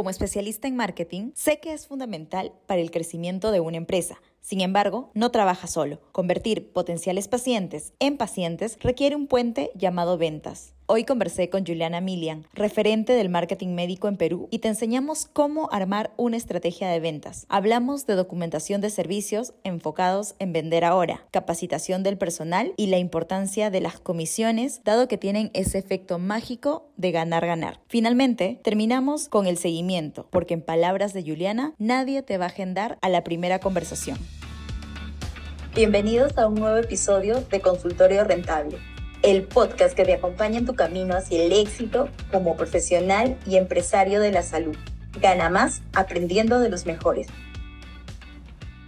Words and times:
Como 0.00 0.08
especialista 0.08 0.66
en 0.66 0.76
marketing, 0.76 1.32
sé 1.34 1.60
que 1.60 1.74
es 1.74 1.86
fundamental 1.86 2.54
para 2.64 2.80
el 2.80 2.90
crecimiento 2.90 3.50
de 3.50 3.60
una 3.60 3.76
empresa. 3.76 4.18
Sin 4.40 4.62
embargo, 4.62 5.10
no 5.12 5.30
trabaja 5.30 5.66
solo. 5.66 6.00
Convertir 6.10 6.72
potenciales 6.72 7.28
pacientes 7.28 7.92
en 7.98 8.16
pacientes 8.16 8.78
requiere 8.80 9.14
un 9.14 9.26
puente 9.26 9.70
llamado 9.74 10.16
ventas. 10.16 10.72
Hoy 10.92 11.04
conversé 11.04 11.50
con 11.50 11.64
Juliana 11.64 12.00
Milian, 12.00 12.46
referente 12.52 13.12
del 13.12 13.28
marketing 13.28 13.76
médico 13.76 14.08
en 14.08 14.16
Perú, 14.16 14.48
y 14.50 14.58
te 14.58 14.66
enseñamos 14.66 15.28
cómo 15.32 15.68
armar 15.70 16.10
una 16.16 16.36
estrategia 16.36 16.88
de 16.88 16.98
ventas. 16.98 17.46
Hablamos 17.48 18.06
de 18.06 18.16
documentación 18.16 18.80
de 18.80 18.90
servicios 18.90 19.52
enfocados 19.62 20.34
en 20.40 20.52
vender 20.52 20.84
ahora, 20.84 21.24
capacitación 21.30 22.02
del 22.02 22.18
personal 22.18 22.72
y 22.76 22.88
la 22.88 22.98
importancia 22.98 23.70
de 23.70 23.80
las 23.80 24.00
comisiones, 24.00 24.82
dado 24.82 25.06
que 25.06 25.16
tienen 25.16 25.52
ese 25.54 25.78
efecto 25.78 26.18
mágico 26.18 26.88
de 26.96 27.12
ganar-ganar. 27.12 27.78
Finalmente, 27.86 28.58
terminamos 28.64 29.28
con 29.28 29.46
el 29.46 29.58
seguimiento, 29.58 30.26
porque 30.30 30.54
en 30.54 30.60
palabras 30.60 31.12
de 31.12 31.22
Juliana, 31.22 31.72
nadie 31.78 32.22
te 32.22 32.36
va 32.36 32.46
a 32.46 32.48
agendar 32.48 32.98
a 33.00 33.08
la 33.08 33.22
primera 33.22 33.60
conversación. 33.60 34.18
Bienvenidos 35.72 36.36
a 36.36 36.48
un 36.48 36.56
nuevo 36.56 36.78
episodio 36.78 37.42
de 37.42 37.60
Consultorio 37.60 38.24
Rentable, 38.24 38.78
el 39.22 39.46
podcast 39.46 39.94
que 39.94 40.04
te 40.04 40.14
acompaña 40.14 40.58
en 40.58 40.64
tu 40.64 40.74
camino 40.74 41.14
hacia 41.14 41.42
el 41.44 41.52
éxito 41.52 42.08
como 42.32 42.56
profesional 42.56 43.38
y 43.46 43.56
empresario 43.56 44.18
de 44.18 44.32
la 44.32 44.42
salud. 44.42 44.76
Gana 45.20 45.50
más 45.50 45.82
aprendiendo 45.92 46.58
de 46.58 46.70
los 46.70 46.86
mejores. 46.86 47.26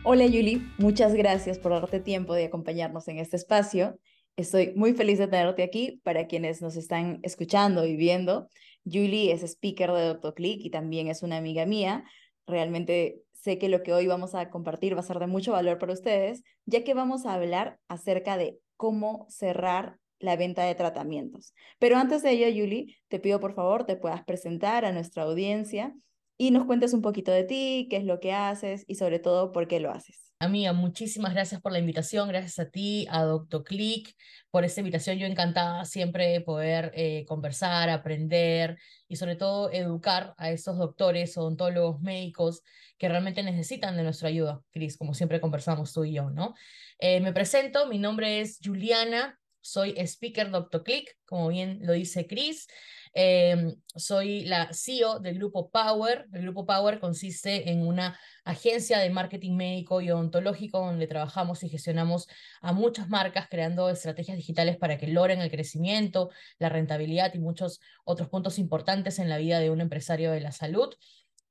Hola 0.05 0.25
Yuli, 0.27 0.67
muchas 0.79 1.13
gracias 1.13 1.59
por 1.59 1.73
darte 1.73 2.01
tiempo 2.01 2.33
de 2.35 2.47
acompañarnos 2.47 3.09
en 3.09 3.19
este 3.19 3.37
espacio. 3.37 3.99
Estoy 4.37 4.73
muy 4.75 4.95
feliz 4.95 5.19
de 5.19 5.29
tenerte 5.29 5.63
aquí 5.63 6.01
para 6.03 6.27
quienes 6.27 6.63
nos 6.63 6.77
están 6.77 7.21
escuchando 7.23 7.85
y 7.85 7.97
viendo. 7.97 8.49
Julie 8.87 9.33
es 9.33 9.43
speaker 9.43 9.93
de 9.93 10.07
Doctor 10.07 10.33
Click 10.33 10.65
y 10.65 10.71
también 10.71 11.09
es 11.09 11.23
una 11.23 11.37
amiga 11.37 11.67
mía. 11.67 12.05
Realmente 12.47 13.21
sé 13.33 13.59
que 13.59 13.69
lo 13.69 13.83
que 13.83 13.93
hoy 13.93 14.07
vamos 14.07 14.35
a 14.35 14.49
compartir 14.49 14.97
va 14.97 15.01
a 15.01 15.05
ser 15.05 15.19
de 15.19 15.27
mucho 15.27 15.53
valor 15.53 15.79
para 15.79 15.93
ustedes, 15.93 16.43
ya 16.65 16.85
que 16.85 16.95
vamos 16.95 17.27
a 17.27 17.35
hablar 17.35 17.79
acerca 17.89 18.39
de 18.39 18.59
cómo 18.79 19.27
cerrar 19.29 19.99
la 20.23 20.37
venta 20.37 20.65
de 20.65 20.75
tratamientos. 20.75 21.53
Pero 21.79 21.97
antes 21.97 22.23
de 22.23 22.31
ello, 22.31 22.47
Julie, 22.47 22.97
te 23.09 23.19
pido 23.19 23.41
por 23.41 23.55
favor 23.55 23.85
te 23.85 23.97
puedas 23.97 24.25
presentar 24.25 24.85
a 24.85 24.93
nuestra 24.93 25.25
audiencia 25.25 25.95
y 26.39 26.51
nos 26.51 26.65
cuentes 26.65 26.93
un 26.95 27.03
poquito 27.03 27.31
de 27.31 27.45
ti, 27.45 27.87
qué 27.91 27.99
es 27.99 28.05
lo 28.05 28.21
que 28.21 28.33
haces 28.33 28.85
y 28.87 28.95
sobre 28.95 29.19
todo 29.19 29.53
por 29.53 29.69
qué 29.69 29.81
lo 29.81 29.91
haces. 29.91 30.33
Amiga, 30.39 30.73
muchísimas 30.73 31.35
gracias 31.35 31.61
por 31.61 31.71
la 31.71 31.79
invitación, 31.79 32.27
gracias 32.29 32.59
a 32.59 32.69
ti, 32.69 33.07
a 33.11 33.23
Doctor 33.23 33.63
Click, 33.63 34.13
por 34.51 34.65
esta 34.65 34.81
invitación. 34.81 35.19
Yo 35.19 35.27
encantada 35.27 35.85
siempre 35.85 36.27
de 36.27 36.41
poder 36.41 36.91
eh, 36.97 37.25
conversar, 37.29 37.89
aprender 37.91 38.77
y 39.07 39.15
sobre 39.17 39.37
todo 39.37 39.71
educar 39.71 40.35
a 40.39 40.51
esos 40.51 40.79
doctores, 40.79 41.39
odontólogos, 41.39 42.01
médicos 42.01 42.63
que 42.99 43.09
realmente 43.09 43.45
necesitan 43.45 43.97
de 43.97 44.03
nuestra 44.03 44.31
ayuda, 44.31 44.61
Cris, 44.73 44.97
como 44.97 45.15
siempre 45.15 45.41
conversamos 45.41 45.93
tú 45.93 46.05
y 46.05 46.15
yo, 46.15 46.31
¿no? 46.31 46.55
Eh, 46.99 47.21
me 47.21 47.33
presento, 47.33 47.87
mi 47.87 48.01
nombre 48.01 48.41
es 48.41 48.59
Juliana, 48.65 49.39
soy 49.63 49.95
speaker 50.07 50.51
Doctor 50.51 50.83
Click, 50.85 51.17
como 51.25 51.49
bien 51.49 51.79
lo 51.83 51.93
dice 51.95 52.27
Cris. 52.27 52.67
Em, 53.15 53.75
soy 53.95 54.45
la 54.45 54.71
CEO 54.73 55.19
del 55.21 55.37
grupo 55.37 55.71
Power. 55.71 56.27
El 56.33 56.43
grupo 56.43 56.67
Power 56.67 56.99
consiste 56.99 57.71
en 57.71 57.87
una 57.87 58.19
agencia 58.45 58.99
de 58.99 59.11
marketing 59.11 59.57
médico 59.57 60.01
y 60.01 60.11
odontológico 60.11 60.81
donde 60.81 61.07
trabajamos 61.07 61.63
y 61.63 61.69
gestionamos 61.69 62.27
a 62.61 62.73
muchas 62.73 63.09
marcas 63.09 63.49
creando 63.51 63.89
estrategias 63.91 64.37
digitales 64.37 64.77
para 64.79 64.99
que 64.99 65.07
logren 65.07 65.41
el 65.41 65.51
crecimiento, 65.51 66.31
la 66.59 66.69
rentabilidad 66.69 67.33
y 67.35 67.39
muchos 67.39 67.81
otros 68.05 68.29
puntos 68.29 68.59
importantes 68.59 69.19
en 69.19 69.29
la 69.29 69.39
vida 69.39 69.61
de 69.61 69.71
un 69.71 69.81
empresario 69.81 70.33
de 70.33 70.41
la 70.41 70.53
salud 70.53 70.95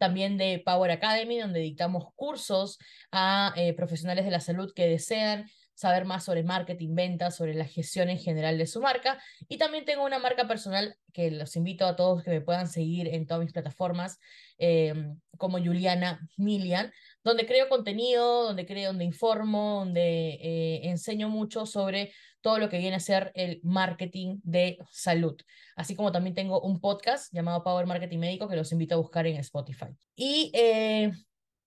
también 0.01 0.35
de 0.35 0.63
Power 0.65 0.89
Academy, 0.89 1.37
donde 1.37 1.59
dictamos 1.59 2.05
cursos 2.15 2.79
a 3.11 3.53
eh, 3.55 3.73
profesionales 3.73 4.25
de 4.25 4.31
la 4.31 4.39
salud 4.39 4.73
que 4.73 4.87
desean 4.87 5.45
saber 5.73 6.05
más 6.05 6.25
sobre 6.25 6.44
marketing, 6.44 6.95
ventas, 6.95 7.36
sobre 7.36 7.53
la 7.53 7.66
gestión 7.66 8.09
en 8.09 8.19
general 8.19 8.57
de 8.57 8.68
su 8.68 8.81
marca. 8.81 9.22
Y 9.47 9.57
también 9.57 9.85
tengo 9.85 10.06
una 10.06 10.19
marca 10.19 10.47
personal 10.47 10.95
que 11.13 11.31
los 11.31 11.56
invito 11.56 11.85
a 11.85 11.95
todos 11.95 12.23
que 12.23 12.29
me 12.29 12.41
puedan 12.41 12.68
seguir 12.68 13.07
en 13.07 13.25
todas 13.25 13.44
mis 13.44 13.53
plataformas, 13.53 14.19
em, 14.57 15.19
como 15.38 15.57
Juliana 15.57 16.19
Milian, 16.38 16.91
donde 17.23 17.45
creo 17.45 17.68
contenido, 17.69 18.44
donde 18.44 18.66
creo, 18.66 18.90
donde 18.90 19.06
informo, 19.06 19.79
donde 19.79 20.38
eh, 20.41 20.81
enseño 20.90 21.29
mucho 21.29 21.66
sobre 21.66 22.13
todo 22.41 22.57
lo 22.57 22.69
que 22.69 22.79
viene 22.79 22.95
a 22.95 23.00
ser 23.00 23.31
el 23.35 23.59
marketing 23.63 24.40
de 24.44 24.78
salud. 24.91 25.40
Así 25.75 25.95
como 25.95 26.12
también 26.12 26.35
tengo 26.35 26.62
un 26.62 26.79
podcast 26.79 27.31
llamado 27.34 27.63
Power 27.63 27.85
Marketing 27.85 28.19
Médico 28.19 28.47
que 28.47 28.56
los 28.56 28.72
invito 28.72 28.95
a 28.95 28.97
buscar 28.97 29.28
en 29.28 29.38
Spotify. 29.38 29.88
Y 30.16 30.51
eh, 30.53 31.12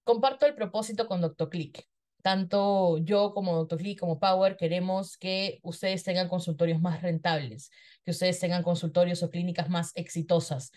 comparto 0.03 0.47
el 0.47 0.55
propósito 0.55 1.07
con 1.07 1.21
Dr. 1.21 1.49
Tanto 2.25 2.97
yo 3.05 3.35
como 3.35 3.55
Dr. 3.55 3.83
Lee, 3.83 3.97
como 3.97 4.19
Power, 4.19 4.57
queremos 4.57 5.19
que 5.19 5.61
ustedes 5.63 6.05
tengan 6.05 6.27
consultorios 6.27 6.81
más 6.81 7.03
rentables, 7.03 7.71
que 8.03 8.13
ustedes 8.13 8.41
tengan 8.41 8.63
consultorios 8.63 9.23
o 9.23 9.29
clínicas 9.29 9.69
más 9.69 9.93
exitosas, 9.95 10.73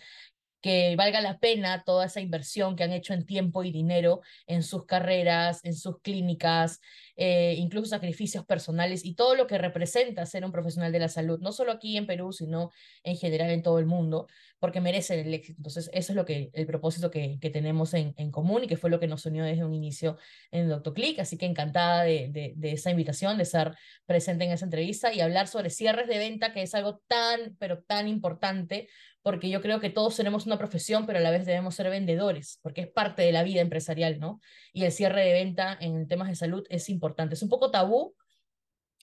que 0.60 0.96
valga 0.96 1.20
la 1.20 1.38
pena 1.38 1.84
toda 1.84 2.06
esa 2.06 2.20
inversión 2.20 2.76
que 2.76 2.84
han 2.84 2.92
hecho 2.92 3.14
en 3.14 3.24
tiempo 3.24 3.62
y 3.64 3.70
dinero 3.70 4.20
en 4.46 4.62
sus 4.62 4.86
carreras, 4.86 5.60
en 5.64 5.74
sus 5.74 6.00
clínicas, 6.00 6.80
eh, 7.16 7.54
incluso 7.58 7.86
sacrificios 7.86 8.44
personales 8.44 9.04
y 9.04 9.14
todo 9.14 9.34
lo 9.34 9.46
que 9.46 9.58
representa 9.58 10.26
ser 10.26 10.44
un 10.44 10.52
profesional 10.52 10.92
de 10.92 10.98
la 10.98 11.08
salud, 11.08 11.38
no 11.40 11.52
solo 11.52 11.72
aquí 11.72 11.96
en 11.96 12.06
Perú, 12.06 12.32
sino 12.32 12.70
en 13.02 13.16
general 13.16 13.50
en 13.50 13.62
todo 13.62 13.78
el 13.78 13.86
mundo, 13.86 14.26
porque 14.58 14.80
merecen 14.80 15.20
el 15.20 15.34
éxito. 15.34 15.58
Entonces, 15.58 15.90
eso 15.92 16.12
es 16.12 16.16
lo 16.16 16.24
que, 16.24 16.50
el 16.52 16.66
propósito 16.66 17.10
que, 17.10 17.38
que 17.40 17.50
tenemos 17.50 17.94
en, 17.94 18.14
en 18.16 18.30
común 18.32 18.64
y 18.64 18.66
que 18.66 18.76
fue 18.76 18.90
lo 18.90 18.98
que 18.98 19.06
nos 19.06 19.24
unió 19.26 19.44
desde 19.44 19.64
un 19.64 19.74
inicio 19.74 20.18
en 20.50 20.68
Doctor 20.68 20.94
Click. 20.94 21.20
Así 21.20 21.38
que 21.38 21.46
encantada 21.46 22.02
de, 22.02 22.28
de, 22.30 22.54
de 22.56 22.72
esa 22.72 22.90
invitación, 22.90 23.36
de 23.36 23.44
estar 23.44 23.76
presente 24.06 24.44
en 24.44 24.50
esa 24.50 24.64
entrevista 24.64 25.12
y 25.12 25.20
hablar 25.20 25.46
sobre 25.46 25.70
cierres 25.70 26.08
de 26.08 26.18
venta, 26.18 26.52
que 26.52 26.62
es 26.62 26.74
algo 26.74 27.00
tan, 27.06 27.56
pero 27.58 27.82
tan 27.82 28.08
importante 28.08 28.88
porque 29.28 29.50
yo 29.50 29.60
creo 29.60 29.78
que 29.78 29.90
todos 29.90 30.16
tenemos 30.16 30.46
una 30.46 30.56
profesión, 30.56 31.04
pero 31.04 31.18
a 31.18 31.20
la 31.20 31.30
vez 31.30 31.44
debemos 31.44 31.74
ser 31.74 31.90
vendedores, 31.90 32.60
porque 32.62 32.80
es 32.80 32.88
parte 32.88 33.20
de 33.20 33.30
la 33.30 33.42
vida 33.42 33.60
empresarial, 33.60 34.18
¿no? 34.18 34.40
Y 34.72 34.84
el 34.84 34.90
cierre 34.90 35.22
de 35.22 35.34
venta 35.34 35.76
en 35.78 36.08
temas 36.08 36.28
de 36.28 36.34
salud 36.34 36.64
es 36.70 36.88
importante. 36.88 37.34
Es 37.34 37.42
un 37.42 37.50
poco 37.50 37.70
tabú, 37.70 38.16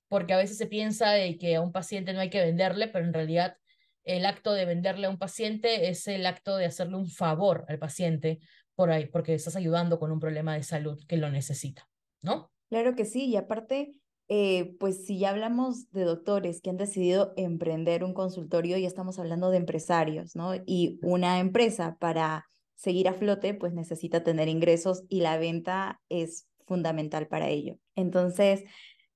porque 0.08 0.34
a 0.34 0.38
veces 0.38 0.58
se 0.58 0.66
piensa 0.66 1.12
de 1.12 1.38
que 1.38 1.58
a 1.58 1.62
un 1.62 1.72
paciente 1.72 2.12
no 2.12 2.22
hay 2.22 2.32
que 2.32 2.42
venderle, 2.42 2.88
pero 2.88 3.06
en 3.06 3.14
realidad 3.14 3.58
el 4.04 4.26
acto 4.26 4.54
de 4.54 4.66
venderle 4.66 5.06
a 5.06 5.12
un 5.12 5.20
paciente 5.20 5.90
es 5.90 6.08
el 6.08 6.26
acto 6.26 6.58
de 6.58 6.66
hacerle 6.66 6.96
un 6.96 7.08
favor 7.08 7.64
al 7.68 7.78
paciente 7.78 8.40
por 8.74 8.90
ahí, 8.90 9.06
porque 9.06 9.36
estás 9.36 9.56
ayudando 9.56 10.00
con 10.00 10.12
un 10.12 10.20
problema 10.20 10.56
de 10.56 10.64
salud 10.64 11.00
que 11.08 11.18
lo 11.18 11.30
necesita, 11.30 11.88
¿no? 12.24 12.52
Claro 12.70 12.96
que 12.96 13.06
sí, 13.06 13.28
y 13.28 13.36
aparte 13.36 13.94
eh, 14.28 14.76
pues 14.80 15.06
si 15.06 15.20
ya 15.20 15.30
hablamos 15.30 15.92
de 15.92 16.04
doctores 16.04 16.62
que 16.62 16.70
han 16.70 16.78
decidido 16.78 17.34
emprender 17.38 18.04
un 18.04 18.14
consultorio, 18.14 18.78
ya 18.78 18.88
estamos 18.88 19.20
hablando 19.20 19.52
de 19.52 19.58
empresarios, 19.58 20.36
¿no? 20.36 20.54
Y 20.66 21.00
una 21.04 21.40
empresa 21.40 21.98
para 22.00 22.46
seguir 22.76 23.08
a 23.08 23.14
flote, 23.14 23.54
pues 23.54 23.74
necesita 23.74 24.24
tener 24.24 24.48
ingresos 24.48 25.04
y 25.10 25.22
la 25.22 25.38
venta 25.38 26.02
es 26.10 26.48
fundamental 26.66 27.28
para 27.28 27.50
ello. 27.50 27.78
Entonces, 27.96 28.64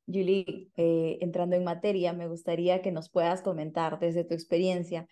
Julie, 0.05 0.69
eh, 0.75 1.17
entrando 1.21 1.55
en 1.55 1.63
materia, 1.63 2.13
me 2.13 2.27
gustaría 2.27 2.81
que 2.81 2.91
nos 2.91 3.09
puedas 3.09 3.41
comentar 3.41 3.99
desde 3.99 4.23
tu 4.23 4.33
experiencia, 4.33 5.07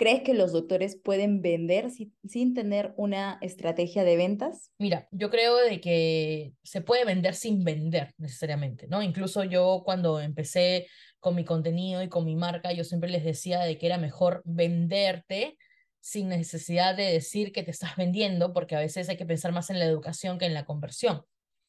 ¿Crees 0.00 0.22
que 0.22 0.32
los 0.32 0.52
doctores 0.52 0.96
pueden 0.96 1.42
vender 1.42 1.90
sin 1.90 2.54
tener 2.54 2.94
una 2.96 3.36
estrategia 3.42 4.02
de 4.02 4.16
ventas? 4.16 4.72
Mira, 4.78 5.06
yo 5.10 5.28
creo 5.28 5.56
de 5.56 5.78
que 5.82 6.54
se 6.62 6.80
puede 6.80 7.04
vender 7.04 7.34
sin 7.34 7.64
vender 7.64 8.14
necesariamente, 8.16 8.86
¿no? 8.88 9.02
Incluso 9.02 9.44
yo 9.44 9.82
cuando 9.84 10.18
empecé 10.18 10.86
con 11.18 11.34
mi 11.34 11.44
contenido 11.44 12.02
y 12.02 12.08
con 12.08 12.24
mi 12.24 12.34
marca, 12.34 12.72
yo 12.72 12.82
siempre 12.82 13.10
les 13.10 13.24
decía 13.24 13.60
de 13.60 13.76
que 13.76 13.84
era 13.84 13.98
mejor 13.98 14.40
venderte 14.46 15.58
sin 16.00 16.30
necesidad 16.30 16.96
de 16.96 17.12
decir 17.12 17.52
que 17.52 17.62
te 17.62 17.70
estás 17.70 17.94
vendiendo, 17.96 18.54
porque 18.54 18.76
a 18.76 18.80
veces 18.80 19.06
hay 19.10 19.18
que 19.18 19.26
pensar 19.26 19.52
más 19.52 19.68
en 19.68 19.78
la 19.78 19.84
educación 19.84 20.38
que 20.38 20.46
en 20.46 20.54
la 20.54 20.64
conversión, 20.64 21.26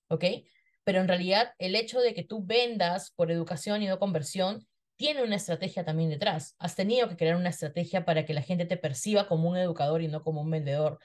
¿ok? 0.08 0.24
Pero 0.86 1.02
en 1.02 1.10
realidad 1.10 1.52
el 1.60 1.76
hecho 1.76 2.00
de 2.00 2.14
que 2.14 2.24
tú 2.24 2.46
vendas 2.46 3.12
por 3.12 3.30
educación 3.30 3.84
y 3.84 3.88
no 3.88 4.00
conversión 4.00 4.66
tiene 5.02 5.24
una 5.24 5.38
estrategia 5.38 5.84
también 5.84 6.12
detrás. 6.12 6.56
Has 6.60 6.76
tenido 6.76 7.10
que 7.10 7.18
crear 7.18 7.36
una 7.36 7.50
estrategia 7.50 8.06
para 8.06 8.24
que 8.24 8.36
la 8.36 8.44
gente 8.44 8.66
te 8.66 8.78
perciba 8.78 9.28
como 9.28 9.50
un 9.50 9.58
educador 9.58 10.04
y 10.04 10.08
no 10.08 10.22
como 10.22 10.42
un 10.42 10.52
vendedor. 10.52 11.00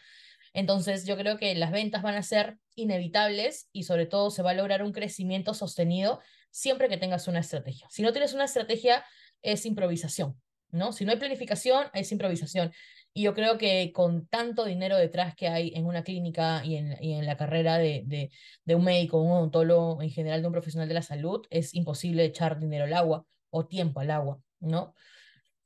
Entonces, 0.52 1.06
yo 1.06 1.16
creo 1.16 1.38
que 1.38 1.54
las 1.54 1.72
ventas 1.72 2.02
van 2.02 2.14
a 2.14 2.22
ser 2.22 2.58
inevitables 2.74 3.70
y 3.72 3.84
sobre 3.84 4.04
todo 4.04 4.30
se 4.30 4.42
va 4.42 4.50
a 4.50 4.54
lograr 4.54 4.82
un 4.82 4.92
crecimiento 4.92 5.54
sostenido 5.54 6.20
siempre 6.50 6.90
que 6.90 6.98
tengas 6.98 7.26
una 7.26 7.38
estrategia. 7.38 7.86
Si 7.90 8.02
no 8.02 8.12
tienes 8.12 8.34
una 8.34 8.44
estrategia, 8.44 9.02
es 9.40 9.64
improvisación, 9.64 10.38
¿no? 10.72 10.92
Si 10.92 11.06
no 11.06 11.12
hay 11.12 11.18
planificación, 11.18 11.86
es 11.94 12.12
improvisación. 12.12 12.72
Y 13.14 13.22
yo 13.22 13.32
creo 13.32 13.56
que 13.56 13.92
con 13.94 14.26
tanto 14.26 14.66
dinero 14.66 14.98
detrás 14.98 15.34
que 15.34 15.48
hay 15.48 15.72
en 15.74 15.86
una 15.86 16.04
clínica 16.04 16.62
y 16.62 16.76
en, 16.76 17.24
la 17.24 17.38
carrera 17.38 17.78
de, 17.78 18.02
de, 18.04 18.30
de 18.62 18.74
un 18.74 18.84
médico, 18.84 19.22
un 19.22 19.32
odontólogo, 19.32 20.02
en 20.02 20.10
general 20.10 20.42
de 20.42 20.48
un 20.48 20.52
profesional 20.52 20.86
de 20.86 20.94
la 20.94 21.02
salud, 21.02 21.46
es 21.48 21.72
imposible 21.72 22.26
echar 22.26 22.60
dinero 22.60 22.84
al 22.84 22.92
agua 22.92 23.26
o 23.56 23.66
tiempo 23.66 24.00
al 24.00 24.10
agua, 24.10 24.40
¿no? 24.60 24.94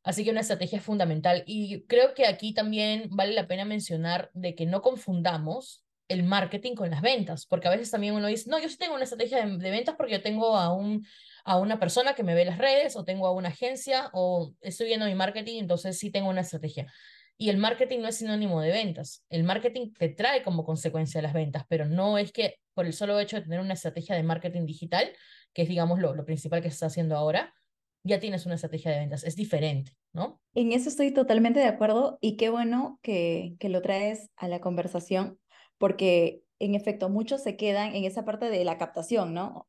Así 0.02 0.24
que 0.24 0.30
una 0.30 0.40
estrategia 0.40 0.78
es 0.78 0.84
fundamental. 0.84 1.44
Y 1.46 1.84
creo 1.86 2.14
que 2.14 2.26
aquí 2.26 2.54
también 2.54 3.08
vale 3.10 3.34
la 3.34 3.46
pena 3.46 3.64
mencionar 3.64 4.30
de 4.32 4.54
que 4.54 4.66
no 4.66 4.80
confundamos 4.80 5.84
el 6.08 6.24
marketing 6.24 6.74
con 6.74 6.90
las 6.90 7.02
ventas, 7.02 7.46
porque 7.46 7.68
a 7.68 7.70
veces 7.70 7.90
también 7.90 8.14
uno 8.14 8.26
dice, 8.26 8.50
no, 8.50 8.58
yo 8.58 8.68
sí 8.68 8.76
tengo 8.76 8.94
una 8.94 9.04
estrategia 9.04 9.46
de, 9.46 9.70
ventas 9.70 9.94
porque 9.96 10.14
yo 10.14 10.22
tengo 10.22 10.56
a, 10.56 10.74
un, 10.74 11.06
a 11.44 11.56
una 11.56 11.78
persona 11.78 12.14
que 12.14 12.24
me 12.24 12.34
ve 12.34 12.44
las 12.44 12.58
redes 12.58 12.96
o 12.96 13.04
tengo 13.04 13.28
a 13.28 13.32
una 13.32 13.50
agencia 13.50 14.10
o 14.12 14.52
estoy 14.60 14.88
viendo 14.88 15.06
mi 15.06 15.14
marketing, 15.14 15.60
entonces 15.60 15.98
sí 15.98 16.10
tengo 16.10 16.28
una 16.28 16.40
estrategia. 16.40 16.92
Y 17.36 17.48
el 17.48 17.58
marketing 17.58 18.00
no 18.00 18.08
es 18.08 18.16
sinónimo 18.16 18.60
de 18.60 18.70
ventas. 18.70 19.24
El 19.30 19.44
marketing 19.44 19.92
te 19.92 20.08
trae 20.08 20.42
como 20.42 20.64
consecuencia 20.64 21.22
las 21.22 21.32
ventas, 21.32 21.64
pero 21.68 21.86
no 21.86 22.18
es 22.18 22.32
que 22.32 22.56
por 22.74 22.86
el 22.86 22.92
solo 22.92 23.18
hecho 23.20 23.36
de 23.36 23.42
tener 23.42 23.60
una 23.60 23.74
estrategia 23.74 24.16
de 24.16 24.24
marketing 24.24 24.66
digital, 24.66 25.12
que 25.52 25.62
es, 25.62 25.68
digamos, 25.68 26.00
lo, 26.00 26.14
lo 26.14 26.24
principal 26.24 26.60
que 26.60 26.70
se 26.70 26.74
está 26.74 26.86
haciendo 26.86 27.16
ahora, 27.16 27.54
ya 28.02 28.20
tienes 28.20 28.46
una 28.46 28.54
estrategia 28.54 28.90
de 28.90 29.00
ventas. 29.00 29.24
Es 29.24 29.36
diferente, 29.36 29.92
¿no? 30.12 30.40
En 30.54 30.72
eso 30.72 30.88
estoy 30.88 31.12
totalmente 31.12 31.60
de 31.60 31.66
acuerdo 31.66 32.18
y 32.20 32.36
qué 32.36 32.50
bueno 32.50 32.98
que, 33.02 33.54
que 33.58 33.68
lo 33.68 33.82
traes 33.82 34.30
a 34.36 34.48
la 34.48 34.60
conversación 34.60 35.38
porque 35.78 36.42
en 36.58 36.74
efecto 36.74 37.08
muchos 37.08 37.42
se 37.42 37.56
quedan 37.56 37.94
en 37.94 38.04
esa 38.04 38.24
parte 38.24 38.50
de 38.50 38.64
la 38.64 38.78
captación, 38.78 39.32
¿no? 39.34 39.66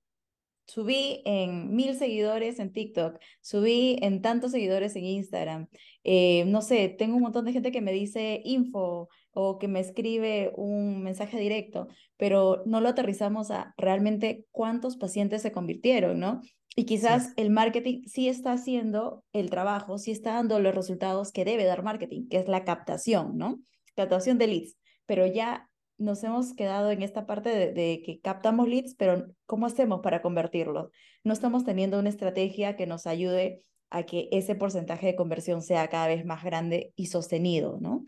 Subí 0.68 1.22
en 1.26 1.76
mil 1.76 1.96
seguidores 1.96 2.60
en 2.60 2.72
TikTok, 2.72 3.20
subí 3.42 3.98
en 4.02 4.22
tantos 4.22 4.52
seguidores 4.52 4.96
en 4.96 5.06
Instagram, 5.06 5.68
eh, 6.04 6.46
no 6.46 6.62
sé, 6.62 6.90
tengo 6.90 7.16
un 7.16 7.24
montón 7.24 7.46
de 7.46 7.54
gente 7.54 7.72
que 7.72 7.82
me 7.82 7.92
dice 7.92 8.42
info 8.46 9.10
o 9.34 9.60
que 9.60 9.68
me 9.68 9.80
escribe 9.80 10.52
un 10.56 11.04
mensaje 11.04 11.40
directo, 11.40 11.88
pero 12.18 12.64
no 12.66 12.82
lo 12.82 12.90
aterrizamos 12.90 13.52
a 13.52 13.74
realmente 13.78 14.46
cuántos 14.52 14.98
pacientes 14.98 15.42
se 15.42 15.52
convirtieron, 15.52 16.20
¿no? 16.20 16.42
Y 16.76 16.86
quizás 16.86 17.34
el 17.36 17.50
marketing 17.50 18.04
sí 18.06 18.30
está 18.30 18.54
haciendo 18.54 19.26
el 19.34 19.50
trabajo, 19.50 19.98
sí 19.98 20.12
está 20.12 20.34
dando 20.34 20.60
los 20.60 20.74
resultados 20.74 21.32
que 21.32 21.44
debe 21.44 21.66
dar 21.66 21.84
marketing, 21.84 22.28
que 22.30 22.38
es 22.38 22.48
la 22.48 22.64
captación, 22.64 23.38
¿no? 23.38 23.60
Captación 23.96 24.38
de 24.38 24.48
leads, 24.48 24.78
pero 25.06 25.26
ya 25.26 25.70
nos 25.98 26.24
hemos 26.24 26.54
quedado 26.54 26.92
en 26.92 27.04
esta 27.04 27.26
parte 27.26 27.50
de, 27.72 28.02
que 28.04 28.20
captamos 28.22 28.68
leads, 28.68 28.96
pero 28.96 29.28
¿cómo 29.46 29.66
hacemos 29.66 30.00
para 30.02 30.22
convertirlos? 30.22 30.90
No 31.24 31.34
estamos 31.34 31.64
teniendo 31.64 32.00
una 32.00 32.10
estrategia 32.10 32.76
que 32.76 32.88
nos 32.88 33.06
ayude 33.06 33.64
a 33.92 34.04
que 34.04 34.30
ese 34.32 34.56
porcentaje 34.56 35.06
de 35.06 35.16
conversión 35.16 35.62
sea 35.62 35.90
cada 35.90 36.08
vez 36.08 36.26
más 36.26 36.44
grande 36.44 36.94
y 36.96 37.08
sostenido, 37.08 37.78
¿no? 37.80 38.06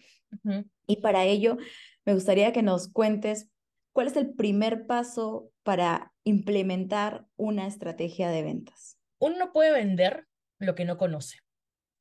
Y 0.88 0.96
para 0.98 1.26
ello, 1.26 1.58
me 2.06 2.16
gustaría 2.16 2.52
que 2.52 2.64
nos 2.64 2.88
cuentes 2.88 3.50
cuál 3.92 4.08
es 4.08 4.16
el 4.16 4.34
primer 4.34 4.88
paso 4.88 5.52
para 5.62 6.12
implementar 6.24 7.28
una 7.36 7.68
estrategia 7.68 8.30
de 8.30 8.42
ventas. 8.42 8.98
Uno 9.20 9.38
no 9.38 9.54
puede 9.54 9.72
vender 9.72 10.26
lo 10.58 10.74
que 10.74 10.86
no 10.86 10.98
conoce. 10.98 11.38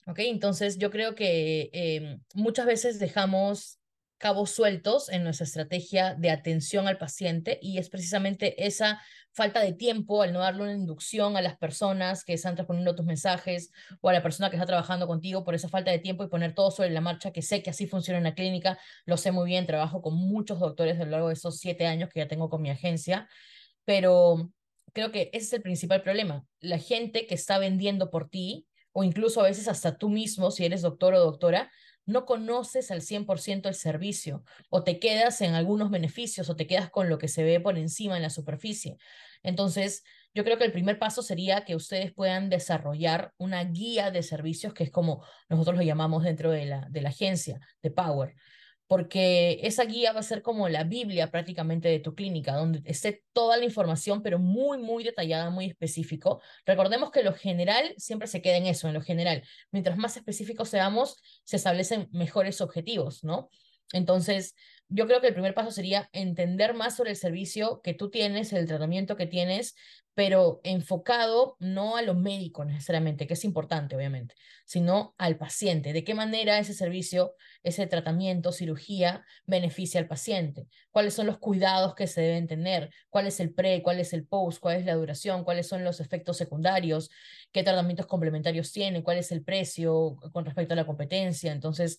¿Ok? 0.07 0.21
Entonces 0.21 0.79
yo 0.79 0.91
creo 0.91 1.15
que 1.15 1.71
em, 1.73 2.23
muchas 2.35 2.67
veces 2.67 2.99
dejamos 2.99 3.79
cabos 4.23 4.53
sueltos 4.53 5.09
en 5.09 5.25
nuestra 5.25 5.43
estrategia 5.43 6.15
de 6.15 6.31
atención 6.31 6.87
al 6.87 6.97
paciente 6.97 7.59
y 7.61 7.79
es 7.79 7.91
precisamente 7.91 8.65
esa 8.65 9.03
falta 9.33 9.59
de 9.59 9.73
tiempo 9.73 10.23
al 10.23 10.33
no 10.33 10.39
darle 10.39 10.63
una 10.63 10.75
inducción 10.75 11.37
a 11.37 11.43
las 11.43 11.59
personas 11.59 12.23
que 12.23 12.35
están 12.35 12.57
respondiendo 12.57 12.95
tus 12.95 13.05
mensajes 13.05 13.73
o 14.01 14.09
a 14.09 14.13
la 14.13 14.23
persona 14.23 14.49
que 14.49 14.55
está 14.55 14.65
trabajando 14.65 15.09
contigo 15.09 15.43
por 15.43 15.57
esa 15.57 15.69
falta 15.69 15.91
de 15.91 15.99
tiempo 15.99 16.23
y 16.23 16.29
poner 16.29 16.55
todo 16.55 16.71
sobre 16.71 16.91
la 16.91 17.01
marcha, 17.01 17.33
que 17.33 17.43
sé 17.43 17.65
que 17.65 17.71
así 17.71 17.89
funciona 17.89 18.19
en 18.19 18.23
la 18.23 18.37
clínica, 18.37 18.79
lo 19.07 19.17
sé 19.17 19.33
muy 19.33 19.47
bien, 19.47 19.67
trabajo 19.67 20.03
con 20.03 20.15
muchos 20.15 20.61
doctores 20.61 21.01
a 21.01 21.05
lo 21.05 21.11
largo 21.11 21.27
de 21.27 21.35
esos 21.35 21.59
siete 21.59 21.87
años 21.89 22.09
que 22.09 22.21
ya 22.21 22.29
tengo 22.29 22.49
con 22.49 22.63
mi 22.63 22.71
agencia, 22.71 23.29
pero 23.85 24.53
creo 24.93 25.11
que 25.11 25.31
ese 25.33 25.47
es 25.47 25.53
el 25.55 25.63
principal 25.63 26.01
problema. 26.03 26.47
La 26.61 26.79
gente 26.79 27.27
que 27.27 27.35
está 27.35 27.59
vendiendo 27.59 28.09
por 28.09 28.31
ti, 28.31 28.69
o 28.93 29.03
incluso 29.03 29.41
a 29.41 29.45
veces 29.45 29.67
hasta 29.67 29.99
tú 29.99 30.11
mismo, 30.11 30.53
si 30.53 30.65
eres 30.65 30.81
doctor 30.81 31.13
o 31.15 31.19
doctora, 31.19 31.73
no 32.07 32.27
conoces 32.27 32.91
al 32.91 33.01
100% 33.01 33.69
el 33.69 33.75
servicio 33.75 34.45
o 34.71 34.83
te 34.85 34.99
quedas 34.99 35.41
en 35.41 35.55
algunos 35.55 35.91
beneficios 35.91 36.49
o 36.51 36.57
te 36.57 36.67
quedas 36.67 36.91
con 36.91 37.09
lo 37.09 37.19
que 37.19 37.29
se 37.29 37.45
ve 37.45 37.61
por 37.61 37.79
encima 37.79 38.17
en 38.17 38.23
la 38.23 38.31
superficie. 38.31 38.99
Entonces, 39.43 40.03
yo 40.35 40.45
creo 40.45 40.59
que 40.59 40.65
el 40.65 40.73
primer 40.73 40.99
paso 40.99 41.23
sería 41.23 41.65
que 41.65 41.77
ustedes 41.77 42.13
puedan 42.13 42.49
desarrollar 42.49 43.33
una 43.39 43.65
guía 43.65 44.11
de 44.11 44.23
servicios, 44.23 44.73
que 44.75 44.85
es 44.85 44.91
como 44.91 45.25
nosotros 45.49 45.77
lo 45.77 45.83
llamamos 45.83 46.25
dentro 46.25 46.51
de 46.51 46.65
la, 46.67 46.87
de 46.91 47.03
la 47.03 47.11
agencia, 47.11 47.61
de 47.83 47.91
Power 47.91 48.35
porque 48.93 49.59
esa 49.63 49.87
guía 49.87 50.13
va 50.13 50.21
a 50.21 50.23
ser 50.23 50.43
como 50.43 50.69
la 50.69 50.85
Biblia 50.85 51.31
prácticamente 51.31 51.89
de 51.89 51.99
tu 51.99 52.15
clínica, 52.15 52.53
donde 52.53 52.83
esté 52.85 53.25
toda 53.33 53.57
la 53.57 53.65
información, 53.65 54.21
pero 54.21 54.39
muy, 54.39 54.77
muy 54.77 55.03
detallada, 55.03 55.49
muy 55.49 55.65
específico. 55.65 56.43
Recordemos 56.67 57.11
que 57.11 57.23
lo 57.23 57.33
general 57.33 57.95
siempre 57.97 58.29
se 58.29 58.43
queda 58.43 58.59
en 58.59 58.67
eso, 58.67 58.89
en 58.89 58.93
lo 58.93 59.01
general. 59.01 59.45
Mientras 59.71 59.97
más 59.97 60.19
específicos 60.19 60.69
seamos, 60.69 61.23
se 61.43 61.57
establecen 61.57 62.11
mejores 62.13 62.61
objetivos, 62.61 63.25
¿no? 63.25 63.49
Entonces, 63.95 64.55
yo 64.93 65.07
creo 65.07 65.21
que 65.21 65.29
el 65.29 65.33
primer 65.33 65.55
paso 65.55 65.71
sería 65.71 66.09
entender 66.13 66.75
más 66.75 66.97
sobre 66.97 67.11
el 67.11 67.17
servicio 67.17 67.81
que 67.83 67.95
tú 67.95 68.11
tienes, 68.11 68.53
el 68.53 68.67
tratamiento 68.67 69.17
que 69.17 69.27
tienes, 69.27 69.75
pero 70.15 70.61
enfocado 70.65 71.57
no 71.59 71.97
a 71.97 72.03
lo 72.03 72.15
médico 72.15 72.65
necesariamente, 72.65 73.27
que 73.27 73.33
es 73.33 73.45
importante, 73.45 73.97
obviamente, 73.97 74.35
sino 74.67 75.15
al 75.17 75.39
paciente. 75.39 75.95
¿De 75.95 76.05
qué 76.05 76.15
manera 76.15 76.59
ese 76.59 76.75
servicio, 76.75 77.35
ese 77.63 77.87
tratamiento, 77.87 78.53
cirugía, 78.53 79.25
beneficia 79.47 79.99
al 79.99 80.09
paciente? 80.09 80.67
¿Cuáles 80.91 81.15
son 81.15 81.27
los 81.27 81.39
cuidados 81.39 81.95
que 81.95 82.07
se 82.07 82.21
deben 82.21 82.47
tener? 82.47 82.91
¿Cuál 83.09 83.27
es 83.27 83.41
el 83.41 83.55
pre? 83.55 83.83
¿Cuál 83.83 84.01
es 84.01 84.13
el 84.13 84.27
post? 84.27 84.61
¿Cuál 84.61 84.77
es 84.77 84.85
la 84.85 84.95
duración? 84.95 85.45
¿Cuáles 85.45 85.67
son 85.67 85.83
los 85.85 86.01
efectos 86.01 86.37
secundarios? 86.37 87.11
¿Qué 87.51 87.63
tratamientos 87.63 88.07
complementarios 88.07 88.73
tiene? 88.73 89.03
¿Cuál 89.03 89.17
es 89.17 89.33
el 89.33 89.43
precio 89.43 90.17
con 90.33 90.45
respecto 90.45 90.75
a 90.75 90.77
la 90.77 90.87
competencia? 90.87 91.53
Entonces, 91.53 91.99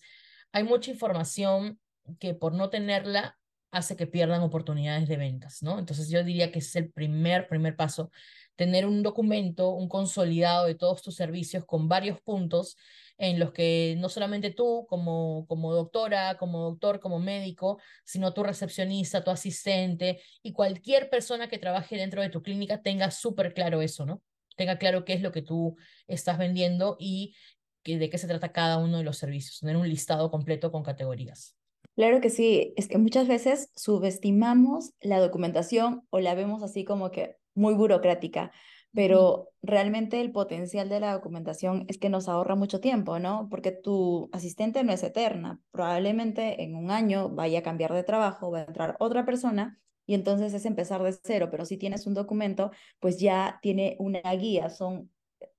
hay 0.51 0.63
mucha 0.63 0.91
información 0.91 1.79
que 2.19 2.33
por 2.33 2.53
no 2.53 2.69
tenerla 2.69 3.37
hace 3.71 3.95
que 3.95 4.07
pierdan 4.07 4.41
oportunidades 4.41 5.07
de 5.07 5.17
ventas, 5.17 5.63
¿no? 5.63 5.79
Entonces 5.79 6.09
yo 6.09 6.23
diría 6.23 6.51
que 6.51 6.59
es 6.59 6.75
el 6.75 6.91
primer, 6.91 7.47
primer 7.47 7.75
paso, 7.75 8.11
tener 8.55 8.85
un 8.85 9.01
documento, 9.01 9.71
un 9.71 9.89
consolidado 9.89 10.67
de 10.67 10.75
todos 10.75 11.01
tus 11.01 11.15
servicios 11.15 11.65
con 11.65 11.89
varios 11.89 12.21
puntos 12.21 12.77
en 13.17 13.39
los 13.39 13.51
que 13.51 13.95
no 13.97 14.09
solamente 14.09 14.51
tú 14.51 14.85
como, 14.87 15.45
como 15.47 15.73
doctora, 15.73 16.37
como 16.37 16.61
doctor, 16.61 16.99
como 16.99 17.19
médico, 17.19 17.79
sino 18.05 18.33
tu 18.33 18.43
recepcionista, 18.43 19.23
tu 19.23 19.31
asistente 19.31 20.21
y 20.43 20.53
cualquier 20.53 21.09
persona 21.09 21.47
que 21.47 21.57
trabaje 21.57 21.95
dentro 21.95 22.21
de 22.21 22.29
tu 22.29 22.43
clínica 22.43 22.81
tenga 22.81 23.09
súper 23.09 23.53
claro 23.55 23.81
eso, 23.81 24.05
¿no? 24.05 24.21
Tenga 24.55 24.77
claro 24.77 25.03
qué 25.03 25.13
es 25.13 25.21
lo 25.21 25.31
que 25.31 25.41
tú 25.41 25.77
estás 26.07 26.37
vendiendo 26.37 26.95
y 26.99 27.35
de 27.83 28.09
qué 28.09 28.17
se 28.19 28.27
trata 28.27 28.51
cada 28.51 28.77
uno 28.77 28.99
de 28.99 29.03
los 29.03 29.17
servicios, 29.17 29.59
tener 29.59 29.77
un 29.77 29.89
listado 29.89 30.29
completo 30.29 30.71
con 30.71 30.83
categorías. 30.83 31.55
Claro 31.95 32.21
que 32.21 32.29
sí, 32.31 32.73
es 32.75 32.87
que 32.87 32.97
muchas 32.97 33.27
veces 33.27 33.69
subestimamos 33.75 34.93
la 35.01 35.19
documentación 35.19 36.07
o 36.09 36.19
la 36.19 36.33
vemos 36.33 36.63
así 36.63 36.85
como 36.85 37.11
que 37.11 37.37
muy 37.53 37.75
burocrática, 37.75 38.51
pero 38.93 39.49
realmente 39.61 40.19
el 40.19 40.31
potencial 40.31 40.89
de 40.89 40.99
la 40.99 41.13
documentación 41.13 41.85
es 41.89 41.99
que 41.99 42.09
nos 42.09 42.27
ahorra 42.29 42.55
mucho 42.55 42.79
tiempo, 42.79 43.19
¿no? 43.19 43.47
Porque 43.51 43.71
tu 43.71 44.27
asistente 44.33 44.83
no 44.83 44.91
es 44.91 45.03
eterna, 45.03 45.61
probablemente 45.71 46.63
en 46.63 46.75
un 46.75 46.89
año 46.89 47.29
vaya 47.29 47.59
a 47.59 47.63
cambiar 47.63 47.93
de 47.93 48.03
trabajo, 48.03 48.49
va 48.49 48.59
a 48.61 48.63
entrar 48.63 48.95
otra 48.99 49.23
persona 49.23 49.79
y 50.07 50.15
entonces 50.15 50.51
es 50.55 50.65
empezar 50.65 51.03
de 51.03 51.13
cero, 51.23 51.49
pero 51.51 51.63
si 51.65 51.77
tienes 51.77 52.07
un 52.07 52.15
documento, 52.15 52.71
pues 52.99 53.19
ya 53.19 53.59
tiene 53.61 53.95
una 53.99 54.21
guía, 54.33 54.69
son, 54.71 55.11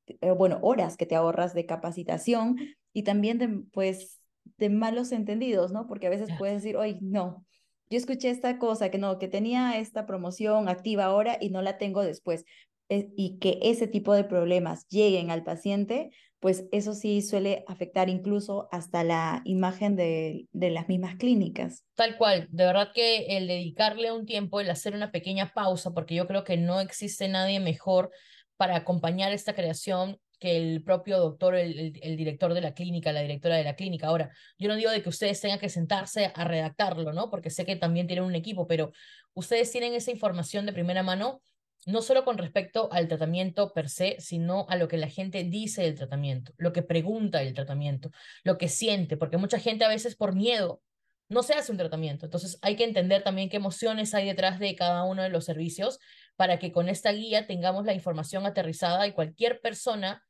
eh, 0.06 0.30
bueno, 0.32 0.58
horas 0.62 0.96
que 0.96 1.06
te 1.06 1.14
ahorras 1.16 1.54
de 1.54 1.66
capacitación 1.66 2.56
y 2.92 3.02
también 3.04 3.38
de, 3.38 3.48
pues 3.72 4.20
de 4.56 4.70
malos 4.70 5.12
entendidos, 5.12 5.72
¿no? 5.72 5.86
Porque 5.86 6.06
a 6.06 6.10
veces 6.10 6.28
puedes 6.38 6.62
decir, 6.62 6.76
oye, 6.76 6.98
no, 7.00 7.44
yo 7.90 7.98
escuché 7.98 8.30
esta 8.30 8.58
cosa, 8.58 8.90
que 8.90 8.98
no, 8.98 9.18
que 9.18 9.28
tenía 9.28 9.78
esta 9.78 10.06
promoción 10.06 10.68
activa 10.68 11.04
ahora 11.04 11.38
y 11.40 11.50
no 11.50 11.62
la 11.62 11.78
tengo 11.78 12.02
después. 12.02 12.44
Eh, 12.88 13.10
y 13.16 13.38
que 13.38 13.58
ese 13.62 13.86
tipo 13.86 14.12
de 14.12 14.24
problemas 14.24 14.86
lleguen 14.88 15.30
al 15.30 15.42
paciente, 15.42 16.10
pues 16.38 16.64
eso 16.72 16.92
sí 16.92 17.22
suele 17.22 17.64
afectar 17.66 18.10
incluso 18.10 18.68
hasta 18.70 19.02
la 19.02 19.40
imagen 19.46 19.96
de, 19.96 20.48
de 20.52 20.70
las 20.70 20.88
mismas 20.88 21.16
clínicas. 21.16 21.84
Tal 21.94 22.18
cual, 22.18 22.46
de 22.50 22.64
verdad 22.66 22.90
que 22.94 23.38
el 23.38 23.46
dedicarle 23.46 24.12
un 24.12 24.26
tiempo, 24.26 24.60
el 24.60 24.68
hacer 24.68 24.94
una 24.94 25.10
pequeña 25.10 25.52
pausa, 25.54 25.92
porque 25.92 26.14
yo 26.14 26.26
creo 26.26 26.44
que 26.44 26.58
no 26.58 26.80
existe 26.80 27.28
nadie 27.28 27.60
mejor 27.60 28.10
para 28.58 28.76
acompañar 28.76 29.32
esta 29.32 29.54
creación 29.54 30.18
que 30.44 30.58
el 30.58 30.82
propio 30.82 31.18
doctor, 31.18 31.54
el, 31.54 31.98
el, 32.02 32.16
director 32.18 32.52
de 32.52 32.60
la 32.60 32.74
clínica, 32.74 33.12
la 33.12 33.22
directora 33.22 33.56
de 33.56 33.64
la 33.64 33.76
clínica. 33.76 34.08
Ahora, 34.08 34.30
yo 34.58 34.68
no 34.68 34.76
digo 34.76 34.90
de 34.90 35.02
que 35.02 35.08
ustedes 35.08 35.40
tengan 35.40 35.58
que 35.58 35.70
sentarse 35.70 36.32
a 36.34 36.44
redactarlo, 36.44 37.14
¿no? 37.14 37.30
Porque 37.30 37.48
sé 37.48 37.64
que 37.64 37.76
también 37.76 38.06
tienen 38.06 38.26
un 38.26 38.34
equipo, 38.34 38.66
pero 38.66 38.92
ustedes 39.32 39.72
tienen 39.72 39.94
esa 39.94 40.10
información 40.10 40.66
de 40.66 40.74
primera 40.74 41.02
mano, 41.02 41.40
no 41.86 42.02
solo 42.02 42.26
con 42.26 42.36
respecto 42.36 42.92
al 42.92 43.08
tratamiento 43.08 43.72
per 43.72 43.88
se, 43.88 44.16
sino 44.18 44.66
a 44.68 44.76
lo 44.76 44.86
que 44.86 44.98
la 44.98 45.08
gente 45.08 45.44
dice 45.44 45.80
del 45.80 45.94
tratamiento, 45.94 46.52
lo 46.58 46.74
que 46.74 46.82
pregunta 46.82 47.38
del 47.38 47.54
tratamiento, 47.54 48.10
lo 48.42 48.58
que 48.58 48.68
siente, 48.68 49.16
porque 49.16 49.38
mucha 49.38 49.58
gente 49.58 49.86
a 49.86 49.88
veces 49.88 50.14
por 50.14 50.34
miedo 50.34 50.82
no 51.30 51.42
se 51.42 51.54
hace 51.54 51.72
un 51.72 51.78
tratamiento. 51.78 52.26
Entonces 52.26 52.58
hay 52.60 52.76
que 52.76 52.84
entender 52.84 53.22
también 53.22 53.48
qué 53.48 53.56
emociones 53.56 54.12
hay 54.12 54.26
detrás 54.26 54.58
de 54.58 54.76
cada 54.76 55.04
uno 55.04 55.22
de 55.22 55.30
los 55.30 55.46
servicios 55.46 56.00
para 56.36 56.58
que 56.58 56.70
con 56.70 56.90
esta 56.90 57.12
guía 57.12 57.46
tengamos 57.46 57.86
la 57.86 57.94
información 57.94 58.44
aterrizada 58.44 59.06
y 59.06 59.12
cualquier 59.12 59.62
persona 59.62 60.22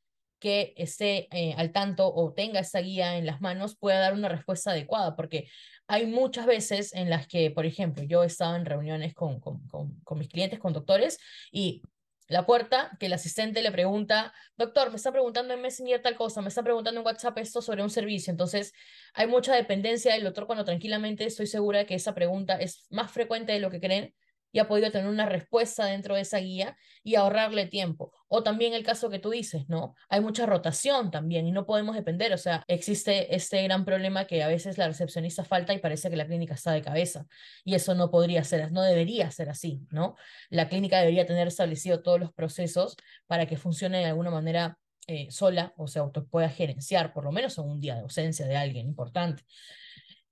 que 0.45 0.75
esté 0.77 1.27
eh, 1.31 1.55
al 1.57 1.71
tanto 1.71 2.13
o 2.13 2.31
tenga 2.31 2.59
esa 2.59 2.79
guía 2.79 3.17
en 3.17 3.25
las 3.25 3.41
manos 3.41 3.75
pueda 3.75 3.97
dar 3.97 4.13
una 4.13 4.29
respuesta 4.29 4.69
adecuada, 4.69 5.15
porque 5.15 5.49
hay 5.87 6.05
muchas 6.05 6.45
veces 6.45 6.93
en 6.93 7.09
las 7.09 7.25
que, 7.25 7.49
por 7.49 7.65
ejemplo, 7.65 8.03
yo 8.03 8.21
he 8.21 8.27
estado 8.27 8.55
en 8.55 8.63
reuniones 8.63 9.15
con, 9.15 9.39
con, 9.39 9.67
con, 9.67 9.99
con 10.01 10.19
mis 10.19 10.29
clientes, 10.29 10.59
con 10.59 10.71
doctores, 10.71 11.17
y 11.51 11.81
la 12.27 12.45
puerta, 12.45 12.95
que 12.99 13.07
el 13.07 13.13
asistente 13.13 13.63
le 13.63 13.71
pregunta, 13.71 14.35
doctor, 14.55 14.91
me 14.91 14.97
está 14.97 15.11
preguntando 15.11 15.55
en 15.55 15.63
Messenger 15.63 15.99
tal 15.99 16.15
cosa, 16.15 16.43
me 16.43 16.49
está 16.49 16.61
preguntando 16.61 16.99
en 16.99 17.07
WhatsApp 17.07 17.39
esto 17.39 17.63
sobre 17.63 17.81
un 17.81 17.89
servicio. 17.89 18.29
Entonces, 18.29 18.71
hay 19.15 19.25
mucha 19.25 19.55
dependencia 19.55 20.13
del 20.13 20.25
doctor 20.25 20.45
cuando 20.45 20.63
tranquilamente 20.63 21.25
estoy 21.25 21.47
segura 21.47 21.79
de 21.79 21.85
que 21.87 21.95
esa 21.95 22.13
pregunta 22.13 22.55
es 22.57 22.85
más 22.91 23.11
frecuente 23.11 23.51
de 23.51 23.59
lo 23.59 23.71
que 23.71 23.79
creen 23.79 24.13
y 24.51 24.59
ha 24.59 24.67
podido 24.67 24.91
tener 24.91 25.07
una 25.07 25.25
respuesta 25.25 25.85
dentro 25.85 26.15
de 26.15 26.21
esa 26.21 26.39
guía 26.39 26.77
y 27.03 27.15
ahorrarle 27.15 27.65
tiempo. 27.65 28.13
O 28.27 28.43
también 28.43 28.73
el 28.73 28.83
caso 28.83 29.09
que 29.09 29.19
tú 29.19 29.29
dices, 29.29 29.67
¿no? 29.67 29.95
Hay 30.09 30.21
mucha 30.21 30.45
rotación 30.45 31.11
también 31.11 31.47
y 31.47 31.51
no 31.51 31.65
podemos 31.65 31.95
depender, 31.95 32.33
o 32.33 32.37
sea, 32.37 32.63
existe 32.67 33.35
este 33.35 33.61
gran 33.63 33.85
problema 33.85 34.25
que 34.25 34.43
a 34.43 34.47
veces 34.47 34.77
la 34.77 34.87
recepcionista 34.87 35.43
falta 35.43 35.73
y 35.73 35.79
parece 35.79 36.09
que 36.09 36.15
la 36.15 36.25
clínica 36.25 36.53
está 36.53 36.71
de 36.71 36.81
cabeza 36.81 37.25
y 37.63 37.75
eso 37.75 37.95
no 37.95 38.09
podría 38.11 38.43
ser, 38.43 38.71
no 38.71 38.81
debería 38.81 39.29
ser 39.31 39.49
así, 39.49 39.81
¿no? 39.91 40.15
La 40.49 40.69
clínica 40.69 40.99
debería 40.99 41.25
tener 41.25 41.47
establecido 41.47 42.01
todos 42.01 42.19
los 42.19 42.33
procesos 42.33 42.95
para 43.27 43.45
que 43.45 43.57
funcione 43.57 43.99
de 43.99 44.05
alguna 44.05 44.31
manera 44.31 44.77
eh, 45.07 45.27
sola 45.29 45.73
o 45.77 45.87
se 45.87 45.99
auto 45.99 46.25
pueda 46.25 46.49
gerenciar, 46.49 47.13
por 47.13 47.25
lo 47.25 47.31
menos 47.31 47.57
en 47.59 47.65
un 47.65 47.79
día 47.79 47.95
de 47.95 48.01
ausencia 48.01 48.47
de 48.47 48.57
alguien 48.57 48.87
importante. 48.87 49.43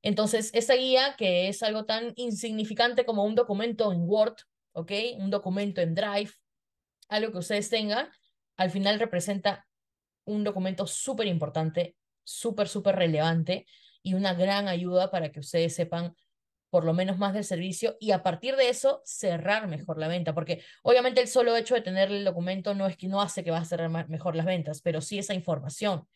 Entonces, 0.04 0.52
esa 0.54 0.76
guía, 0.76 1.16
que 1.18 1.48
es 1.48 1.64
algo 1.64 1.86
tan 1.86 2.12
insignificante 2.18 3.06
como 3.06 3.24
un 3.24 3.36
documento 3.36 3.92
en 3.92 4.02
Word, 4.02 4.36
¿ok? 4.74 4.92
Un 5.18 5.30
documento 5.30 5.82
en 5.82 5.96
Drive, 5.96 6.32
algo 7.08 7.32
que 7.32 7.38
ustedes 7.38 7.70
tengan, 7.70 8.10
al 8.58 8.70
final 8.70 9.00
representa 9.00 9.66
un 10.26 10.44
documento 10.44 10.86
súper 10.88 11.28
importante, 11.28 11.96
súper, 12.24 12.68
súper 12.68 12.98
relevante 12.98 13.66
y 14.02 14.14
una 14.14 14.34
gran 14.34 14.68
ayuda 14.68 15.10
para 15.10 15.32
que 15.32 15.40
ustedes 15.40 15.74
sepan 15.74 16.14
por 16.70 16.84
lo 16.84 16.94
menos 16.94 17.18
más 17.18 17.34
del 17.34 17.44
servicio 17.44 17.96
y 18.00 18.12
a 18.12 18.24
partir 18.24 18.56
de 18.56 18.68
eso 18.68 19.02
cerrar 19.06 19.68
mejor 19.68 20.00
la 20.00 20.08
venta, 20.08 20.34
porque 20.34 20.64
obviamente 20.82 21.22
el 21.22 21.28
solo 21.28 21.56
hecho 21.56 21.76
de 21.76 21.82
tener 21.82 22.12
el 22.12 22.26
documento 22.26 22.74
no 22.74 22.88
es 22.88 22.98
que 22.98 23.08
no 23.08 23.22
hace 23.22 23.44
que 23.44 23.52
va 23.52 23.60
a 23.60 23.66
cerrar 23.66 24.10
mejor 24.10 24.36
las 24.36 24.46
ventas, 24.46 24.82
pero 24.82 25.00
sí 25.00 25.20
esa 25.20 25.34
información 25.34 26.08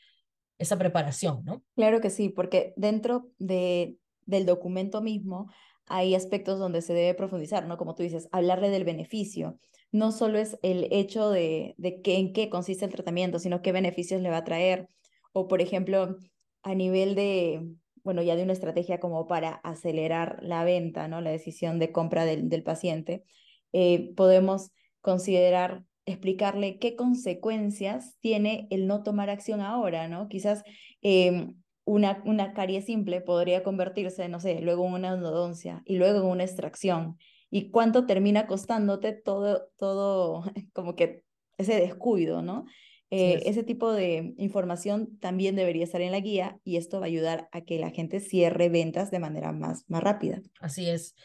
esa 0.58 0.78
preparación, 0.78 1.44
¿no? 1.46 1.64
Claro 1.76 2.02
que 2.02 2.10
sí, 2.10 2.30
porque 2.30 2.74
dentro 2.76 3.30
de, 3.38 3.98
del 4.26 4.46
documento 4.46 5.02
mismo 5.02 5.52
hay 5.88 6.16
aspectos 6.16 6.60
donde 6.60 6.82
se 6.82 6.94
debe 6.94 7.14
profundizar, 7.14 7.66
¿no? 7.66 7.78
Como 7.78 7.96
tú 7.96 8.04
dices, 8.04 8.28
hablarle 8.32 8.70
del 8.70 8.84
beneficio. 8.84 9.60
No 9.92 10.12
solo 10.12 10.38
es 10.38 10.60
el 10.62 10.88
hecho 10.92 11.30
de, 11.30 11.76
de 11.78 12.02
que, 12.02 12.18
en 12.18 12.34
qué 12.34 12.50
consiste 12.50 12.86
el 12.86 12.92
tratamiento, 12.92 13.40
sino 13.40 13.62
qué 13.62 13.72
beneficios 13.72 14.22
le 14.22 14.30
va 14.30 14.38
a 14.38 14.44
traer. 14.44 14.90
O, 15.32 15.48
por 15.48 15.62
ejemplo, 15.62 16.18
a 16.64 16.76
nivel 16.76 17.16
de, 17.16 17.66
bueno, 18.04 18.22
ya 18.22 18.36
de 18.36 18.44
una 18.44 18.54
estrategia 18.54 19.00
como 19.00 19.28
para 19.28 19.54
acelerar 19.64 20.40
la 20.42 20.64
venta, 20.66 21.08
¿no? 21.08 21.22
La 21.22 21.30
decisión 21.30 21.80
de 21.80 21.92
compra 21.92 22.26
del, 22.26 22.50
del 22.50 22.64
paciente, 22.64 23.24
eh, 23.72 24.14
podemos 24.16 24.72
considerar 25.02 25.84
explicarle 26.08 26.80
qué 26.80 26.96
consecuencias 26.96 28.18
tiene 28.22 28.68
el 28.72 28.88
no 28.88 29.04
tomar 29.04 29.30
acción 29.30 29.62
ahora, 29.62 30.08
¿no? 30.08 30.30
Quizás 30.30 30.64
em, 31.02 31.62
una, 31.86 32.24
una 32.26 32.54
carie 32.54 32.82
simple 32.82 33.22
podría 33.22 33.62
convertirse, 33.62 34.28
no 34.30 34.40
sé, 34.40 34.62
luego 34.62 34.88
en 34.88 34.94
una 34.94 35.14
endodoncia 35.14 35.84
y 35.86 35.98
luego 35.98 36.20
en 36.20 36.26
una 36.26 36.46
extracción. 36.46 37.18
¿Y 37.52 37.70
cuánto 37.70 38.06
termina 38.06 38.48
costándote 38.48 39.14
todo, 39.14 39.68
todo 39.78 40.44
como 40.74 40.96
que 40.96 41.24
ese 41.58 41.76
descuido, 41.80 42.42
¿no? 42.42 42.66
Eh, 43.10 43.44
ese 43.46 43.64
tipo 43.64 43.94
de 43.94 44.34
información 44.38 45.18
también 45.20 45.56
debería 45.56 45.84
estar 45.84 46.02
en 46.02 46.12
la 46.12 46.20
guía 46.20 46.60
y 46.66 46.76
esto 46.76 47.00
va 47.00 47.06
a 47.06 47.08
ayudar 47.08 47.48
a 47.54 47.62
que 47.62 47.80
la 47.80 47.90
gente 47.90 48.20
cierre 48.20 48.68
ventas 48.68 49.12
de 49.12 49.20
manera 49.20 49.54
más, 49.54 49.86
más 49.88 50.04
rápida. 50.04 50.42
Así 50.60 50.90
es. 50.90 51.16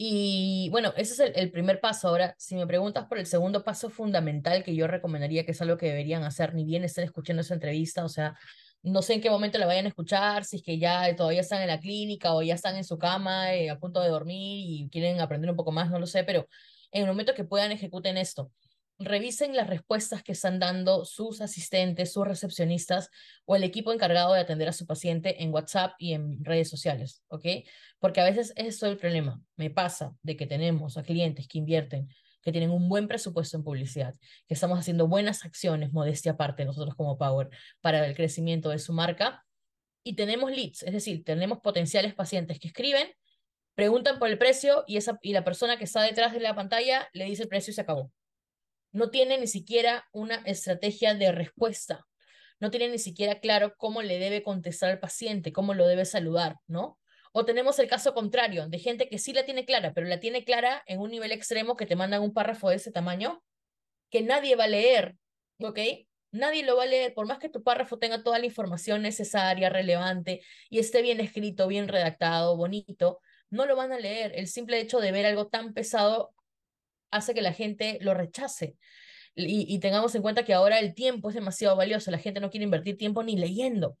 Y 0.00 0.68
bueno, 0.70 0.92
ese 0.96 1.24
es 1.24 1.32
el, 1.34 1.50
primer 1.50 1.80
paso. 1.80 2.06
Ahora, 2.08 2.34
si 2.38 2.54
me 2.54 2.68
preguntas 2.68 3.06
por 3.06 3.18
el 3.18 3.26
segundo 3.26 3.64
paso 3.64 3.90
fundamental 3.90 4.62
que 4.62 4.76
yo 4.76 4.86
recomendaría, 4.86 5.44
que 5.44 5.50
es 5.50 5.60
algo 5.60 5.76
que 5.76 5.86
deberían 5.86 6.22
hacer, 6.22 6.54
ni 6.54 6.64
bien 6.64 6.84
estén 6.84 7.04
escuchando 7.04 7.42
esa 7.42 7.54
entrevista, 7.54 8.04
o 8.04 8.08
sea, 8.08 8.38
no 8.82 9.02
sé 9.02 9.14
en 9.14 9.20
qué 9.20 9.28
momento 9.28 9.58
la 9.58 9.66
vayan 9.66 9.86
a 9.86 9.88
escuchar, 9.88 10.44
si 10.44 10.58
es 10.58 10.62
que 10.62 10.78
ya 10.78 11.16
todavía 11.16 11.40
están 11.40 11.62
en 11.62 11.68
la 11.68 11.80
clínica 11.80 12.32
o 12.34 12.42
ya 12.42 12.54
están 12.54 12.76
en 12.76 12.84
su 12.84 12.96
cama 12.96 13.52
eh, 13.54 13.70
a 13.70 13.78
punto 13.80 14.00
de 14.00 14.08
dormir 14.08 14.64
y 14.68 14.88
quieren 14.90 15.20
aprender 15.20 15.50
un 15.50 15.56
poco 15.56 15.72
más, 15.72 15.90
no 15.90 15.98
lo 15.98 16.06
sé, 16.06 16.22
pero 16.22 16.46
en 16.92 17.02
el 17.02 17.08
momento 17.08 17.34
que 17.34 17.44
puedan 17.44 17.72
ejecuten 17.72 18.16
esto 18.16 18.52
revisen 18.98 19.54
las 19.54 19.68
respuestas 19.68 20.22
que 20.22 20.32
están 20.32 20.58
dando 20.58 21.04
sus 21.04 21.40
asistentes, 21.40 22.12
sus 22.12 22.26
recepcionistas 22.26 23.10
o 23.44 23.54
el 23.54 23.62
equipo 23.62 23.92
encargado 23.92 24.34
de 24.34 24.40
atender 24.40 24.68
a 24.68 24.72
su 24.72 24.86
paciente 24.86 25.42
en 25.42 25.52
WhatsApp 25.52 25.92
y 25.98 26.14
en 26.14 26.44
redes 26.44 26.68
sociales, 26.68 27.22
¿ok? 27.28 27.44
Porque 28.00 28.20
a 28.20 28.24
veces 28.24 28.52
eso 28.56 28.86
es 28.86 28.92
el 28.92 28.98
problema. 28.98 29.40
Me 29.56 29.70
pasa 29.70 30.14
de 30.22 30.36
que 30.36 30.46
tenemos 30.46 30.96
a 30.96 31.04
clientes 31.04 31.46
que 31.46 31.58
invierten, 31.58 32.08
que 32.42 32.50
tienen 32.50 32.70
un 32.70 32.88
buen 32.88 33.06
presupuesto 33.06 33.56
en 33.56 33.62
publicidad, 33.62 34.14
que 34.46 34.54
estamos 34.54 34.78
haciendo 34.78 35.06
buenas 35.06 35.44
acciones, 35.44 35.92
modestia 35.92 36.32
aparte, 36.32 36.64
nosotros 36.64 36.94
como 36.96 37.18
Power, 37.18 37.50
para 37.80 38.04
el 38.04 38.16
crecimiento 38.16 38.70
de 38.70 38.78
su 38.78 38.92
marca, 38.92 39.44
y 40.02 40.14
tenemos 40.14 40.50
leads, 40.50 40.82
es 40.84 40.92
decir, 40.92 41.22
tenemos 41.24 41.58
potenciales 41.60 42.14
pacientes 42.14 42.58
que 42.58 42.68
escriben, 42.68 43.08
preguntan 43.74 44.18
por 44.18 44.28
el 44.28 44.38
precio 44.38 44.82
y, 44.86 44.96
esa, 44.96 45.18
y 45.22 45.32
la 45.32 45.44
persona 45.44 45.76
que 45.76 45.84
está 45.84 46.02
detrás 46.02 46.32
de 46.32 46.40
la 46.40 46.54
pantalla 46.54 47.08
le 47.12 47.26
dice 47.26 47.42
el 47.42 47.48
precio 47.48 47.70
y 47.70 47.74
se 47.74 47.82
acabó 47.82 48.10
no 48.98 49.10
tiene 49.10 49.38
ni 49.38 49.46
siquiera 49.46 50.08
una 50.12 50.42
estrategia 50.44 51.14
de 51.14 51.32
respuesta, 51.32 52.06
no 52.60 52.70
tiene 52.70 52.88
ni 52.88 52.98
siquiera 52.98 53.40
claro 53.40 53.74
cómo 53.76 54.02
le 54.02 54.18
debe 54.18 54.42
contestar 54.42 54.90
al 54.90 54.98
paciente, 54.98 55.52
cómo 55.52 55.72
lo 55.72 55.86
debe 55.86 56.04
saludar, 56.04 56.56
¿no? 56.66 56.98
O 57.32 57.44
tenemos 57.44 57.78
el 57.78 57.88
caso 57.88 58.12
contrario, 58.12 58.68
de 58.68 58.78
gente 58.78 59.08
que 59.08 59.18
sí 59.18 59.32
la 59.32 59.44
tiene 59.44 59.64
clara, 59.64 59.92
pero 59.94 60.08
la 60.08 60.18
tiene 60.18 60.44
clara 60.44 60.82
en 60.86 60.98
un 60.98 61.10
nivel 61.10 61.30
extremo 61.30 61.76
que 61.76 61.86
te 61.86 61.94
mandan 61.94 62.22
un 62.22 62.34
párrafo 62.34 62.70
de 62.70 62.76
ese 62.76 62.90
tamaño 62.90 63.42
que 64.10 64.22
nadie 64.22 64.56
va 64.56 64.64
a 64.64 64.68
leer, 64.68 65.16
¿ok? 65.60 65.78
Nadie 66.32 66.64
lo 66.64 66.76
va 66.76 66.82
a 66.82 66.86
leer, 66.86 67.14
por 67.14 67.26
más 67.26 67.38
que 67.38 67.48
tu 67.48 67.62
párrafo 67.62 67.98
tenga 67.98 68.24
toda 68.24 68.38
la 68.38 68.46
información 68.46 69.02
necesaria, 69.02 69.70
relevante 69.70 70.42
y 70.68 70.80
esté 70.80 71.02
bien 71.02 71.20
escrito, 71.20 71.68
bien 71.68 71.86
redactado, 71.86 72.56
bonito, 72.56 73.20
no 73.50 73.64
lo 73.64 73.76
van 73.76 73.92
a 73.92 73.98
leer. 73.98 74.32
El 74.34 74.48
simple 74.48 74.80
hecho 74.80 74.98
de 74.98 75.12
ver 75.12 75.24
algo 75.24 75.46
tan 75.46 75.72
pesado 75.72 76.34
hace 77.10 77.34
que 77.34 77.42
la 77.42 77.52
gente 77.52 77.98
lo 78.00 78.14
rechace. 78.14 78.76
Y, 79.34 79.78
tengamos 79.78 80.14
en 80.16 80.22
cuenta 80.22 80.44
que 80.44 80.52
ahora 80.52 80.80
el 80.80 80.94
tiempo 80.94 81.28
es 81.28 81.34
demasiado 81.34 81.76
valioso, 81.76 82.10
la 82.10 82.18
gente 82.18 82.40
no 82.40 82.50
quiere 82.50 82.64
invertir 82.64 82.96
tiempo 82.96 83.22
ni 83.22 83.36
leyendo. 83.36 83.96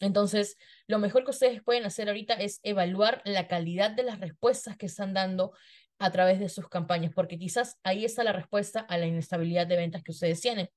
Entonces, 0.00 0.58
lo 0.86 0.98
mejor 0.98 1.24
que 1.24 1.30
ustedes 1.30 1.62
pueden 1.62 1.84
hacer 1.86 2.08
ahorita 2.08 2.34
es 2.34 2.60
evaluar 2.62 3.22
la 3.24 3.48
calidad 3.48 3.90
de 3.92 4.02
las 4.02 4.20
respuestas 4.20 4.76
que 4.76 4.86
están 4.86 5.14
dando 5.14 5.52
a 5.98 6.10
través 6.10 6.40
de 6.40 6.48
sus 6.50 6.68
campañas, 6.68 7.12
porque 7.14 7.38
quizás 7.38 7.78
ahí 7.84 8.04
está 8.04 8.22
la 8.22 8.32
respuesta 8.32 8.80
a 8.80 8.98
la 8.98 9.06
inestabilidad 9.06 9.66
de 9.66 9.76
ventas 9.76 10.02
que 10.02 10.10
ustedes 10.10 10.40
tienen. 10.40 10.68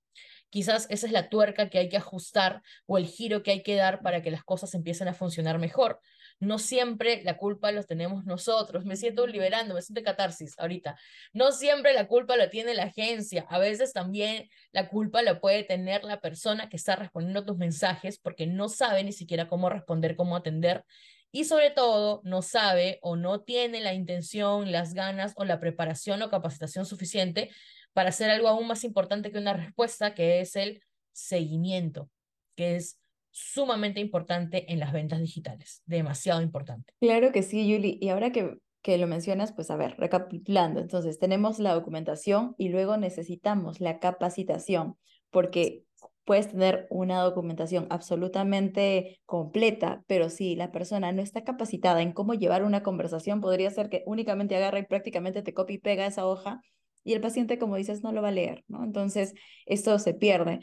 Quizás 0.49 0.87
esa 0.89 1.07
es 1.07 1.11
la 1.11 1.27
tuerca 1.27 1.69
que 1.69 1.79
hay 1.79 1.89
que 1.89 1.97
ajustar 1.97 2.61
o 2.85 2.97
el 2.97 3.07
giro 3.07 3.43
que 3.43 3.51
hay 3.51 3.63
que 3.63 3.75
dar 3.75 4.01
para 4.01 4.21
que 4.21 4.31
las 4.31 4.43
cosas 4.43 4.73
empiecen 4.75 5.09
a 5.09 5.13
funcionar 5.13 5.59
mejor 5.59 5.99
no 6.39 6.59
siempre 6.59 7.23
la 7.23 7.37
culpa 7.37 7.71
los 7.71 7.87
tenemos 7.87 8.25
nosotros. 8.25 8.85
Me 8.85 8.95
siento 8.95 9.25
liberando, 9.27 9.73
me 9.73 9.81
siento 9.81 10.03
catarsis 10.03 10.53
ahorita. 10.57 10.97
No 11.33 11.51
siempre 11.51 11.93
la 11.93 12.07
culpa 12.07 12.35
la 12.37 12.49
tiene 12.49 12.73
la 12.73 12.83
agencia. 12.83 13.45
A 13.49 13.59
veces 13.59 13.93
también 13.93 14.49
la 14.71 14.89
culpa 14.89 15.21
la 15.21 15.39
puede 15.39 15.63
tener 15.63 16.03
la 16.03 16.19
persona 16.19 16.69
que 16.69 16.77
está 16.77 16.95
respondiendo 16.95 17.45
tus 17.45 17.57
mensajes 17.57 18.19
porque 18.19 18.47
no 18.47 18.69
sabe 18.69 19.03
ni 19.03 19.13
siquiera 19.13 19.47
cómo 19.47 19.69
responder, 19.69 20.15
cómo 20.15 20.35
atender. 20.35 20.83
Y 21.31 21.43
sobre 21.43 21.69
todo, 21.69 22.21
no 22.23 22.41
sabe 22.41 22.99
o 23.01 23.17
no 23.17 23.41
tiene 23.41 23.81
la 23.81 23.93
intención, 23.93 24.71
las 24.71 24.93
ganas 24.93 25.33
o 25.35 25.43
la 25.43 25.59
preparación 25.59 26.21
o 26.21 26.29
capacitación 26.29 26.85
suficiente 26.85 27.51
para 27.91 28.09
hacer 28.09 28.29
algo 28.29 28.47
aún 28.47 28.67
más 28.67 28.83
importante 28.83 29.31
que 29.31 29.37
una 29.37 29.53
respuesta, 29.53 30.13
que 30.13 30.39
es 30.39 30.55
el 30.55 30.81
seguimiento, 31.11 32.09
que 32.55 32.75
es 32.77 32.99
sumamente 33.35 33.99
importante 33.99 34.71
en 34.71 34.79
las 34.79 34.93
ventas 34.93 35.19
digitales, 35.19 35.83
demasiado 35.85 36.41
importante. 36.41 36.93
Claro 37.01 37.33
que 37.33 37.43
sí, 37.43 37.67
Yuli. 37.67 37.97
Y 37.99 38.07
ahora 38.07 38.31
que, 38.31 38.57
que 38.81 38.97
lo 38.97 39.07
mencionas, 39.07 39.51
pues 39.51 39.69
a 39.71 39.75
ver, 39.75 39.95
recapitulando, 39.97 40.79
entonces 40.79 41.19
tenemos 41.19 41.59
la 41.59 41.73
documentación 41.73 42.55
y 42.57 42.69
luego 42.69 42.95
necesitamos 42.95 43.81
la 43.81 43.99
capacitación, 43.99 44.95
porque 45.31 45.83
puedes 46.23 46.47
tener 46.47 46.87
una 46.89 47.19
documentación 47.21 47.87
absolutamente 47.89 49.19
completa, 49.25 50.05
pero 50.07 50.29
si 50.29 50.55
la 50.55 50.71
persona 50.71 51.11
no 51.11 51.21
está 51.21 51.43
capacitada 51.43 52.01
en 52.01 52.13
cómo 52.13 52.35
llevar 52.35 52.63
una 52.63 52.83
conversación, 52.83 53.41
podría 53.41 53.69
ser 53.69 53.89
que 53.89 54.03
únicamente 54.05 54.55
agarra 54.55 54.79
y 54.79 54.85
prácticamente 54.85 55.41
te 55.41 55.53
copia 55.53 55.75
y 55.75 55.79
pega 55.79 56.05
esa 56.05 56.25
hoja 56.25 56.61
y 57.05 57.13
el 57.13 57.21
paciente, 57.21 57.57
como 57.59 57.77
dices, 57.77 58.03
no 58.03 58.11
lo 58.11 58.21
va 58.21 58.29
a 58.29 58.31
leer, 58.31 58.65
¿no? 58.67 58.83
Entonces, 58.83 59.33
esto 59.65 59.97
se 59.99 60.13
pierde. 60.15 60.59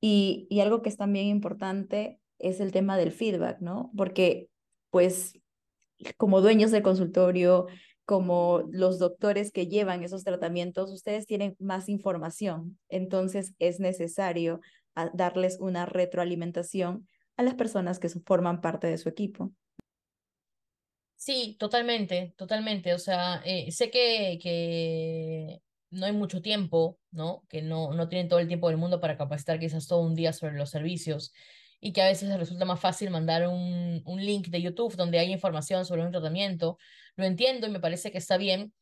Y, 0.00 0.46
y 0.50 0.60
algo 0.60 0.82
que 0.82 0.90
es 0.90 0.98
también 0.98 1.26
importante 1.26 2.20
es 2.38 2.60
el 2.60 2.70
tema 2.70 2.98
del 2.98 3.12
feedback, 3.12 3.60
¿no? 3.60 3.90
Porque, 3.96 4.48
pues, 4.90 5.32
como 6.18 6.42
dueños 6.42 6.70
del 6.70 6.82
consultorio, 6.82 7.66
como 8.04 8.62
los 8.70 8.98
doctores 8.98 9.50
que 9.50 9.68
llevan 9.68 10.04
esos 10.04 10.22
tratamientos, 10.22 10.92
ustedes 10.92 11.26
tienen 11.26 11.56
más 11.58 11.88
información. 11.88 12.78
Entonces, 12.90 13.54
es 13.58 13.80
necesario 13.80 14.60
a 14.94 15.10
darles 15.14 15.58
una 15.60 15.86
retroalimentación 15.86 17.08
a 17.38 17.42
las 17.42 17.54
personas 17.54 17.98
que 17.98 18.10
forman 18.10 18.60
parte 18.60 18.86
de 18.86 18.98
su 18.98 19.08
equipo. 19.08 19.50
Sí, 21.16 21.56
totalmente, 21.58 22.34
totalmente. 22.36 22.92
O 22.94 22.98
sea, 22.98 23.42
eh, 23.44 23.72
sé 23.72 23.90
que, 23.90 24.38
que 24.42 25.62
no 25.90 26.06
hay 26.06 26.12
mucho 26.12 26.42
tiempo, 26.42 26.98
¿no? 27.10 27.44
Que 27.48 27.62
no, 27.62 27.92
no 27.92 28.08
tienen 28.08 28.28
todo 28.28 28.38
el 28.38 28.48
tiempo 28.48 28.68
del 28.68 28.76
mundo 28.76 29.00
para 29.00 29.16
capacitar 29.16 29.58
quizás 29.58 29.86
todo 29.86 30.00
un 30.00 30.14
día 30.14 30.32
sobre 30.32 30.56
los 30.56 30.70
servicios 30.70 31.32
y 31.80 31.92
que 31.92 32.02
a 32.02 32.06
veces 32.08 32.34
resulta 32.36 32.64
más 32.64 32.80
fácil 32.80 33.10
mandar 33.10 33.46
un, 33.48 34.02
un 34.04 34.24
link 34.24 34.48
de 34.48 34.62
YouTube 34.62 34.96
donde 34.96 35.18
hay 35.18 35.32
información 35.32 35.84
sobre 35.84 36.02
un 36.02 36.10
tratamiento. 36.10 36.78
Lo 37.16 37.24
entiendo 37.24 37.66
y 37.66 37.70
me 37.70 37.80
parece 37.80 38.10
que 38.10 38.18
está 38.18 38.36
bien, 38.36 38.72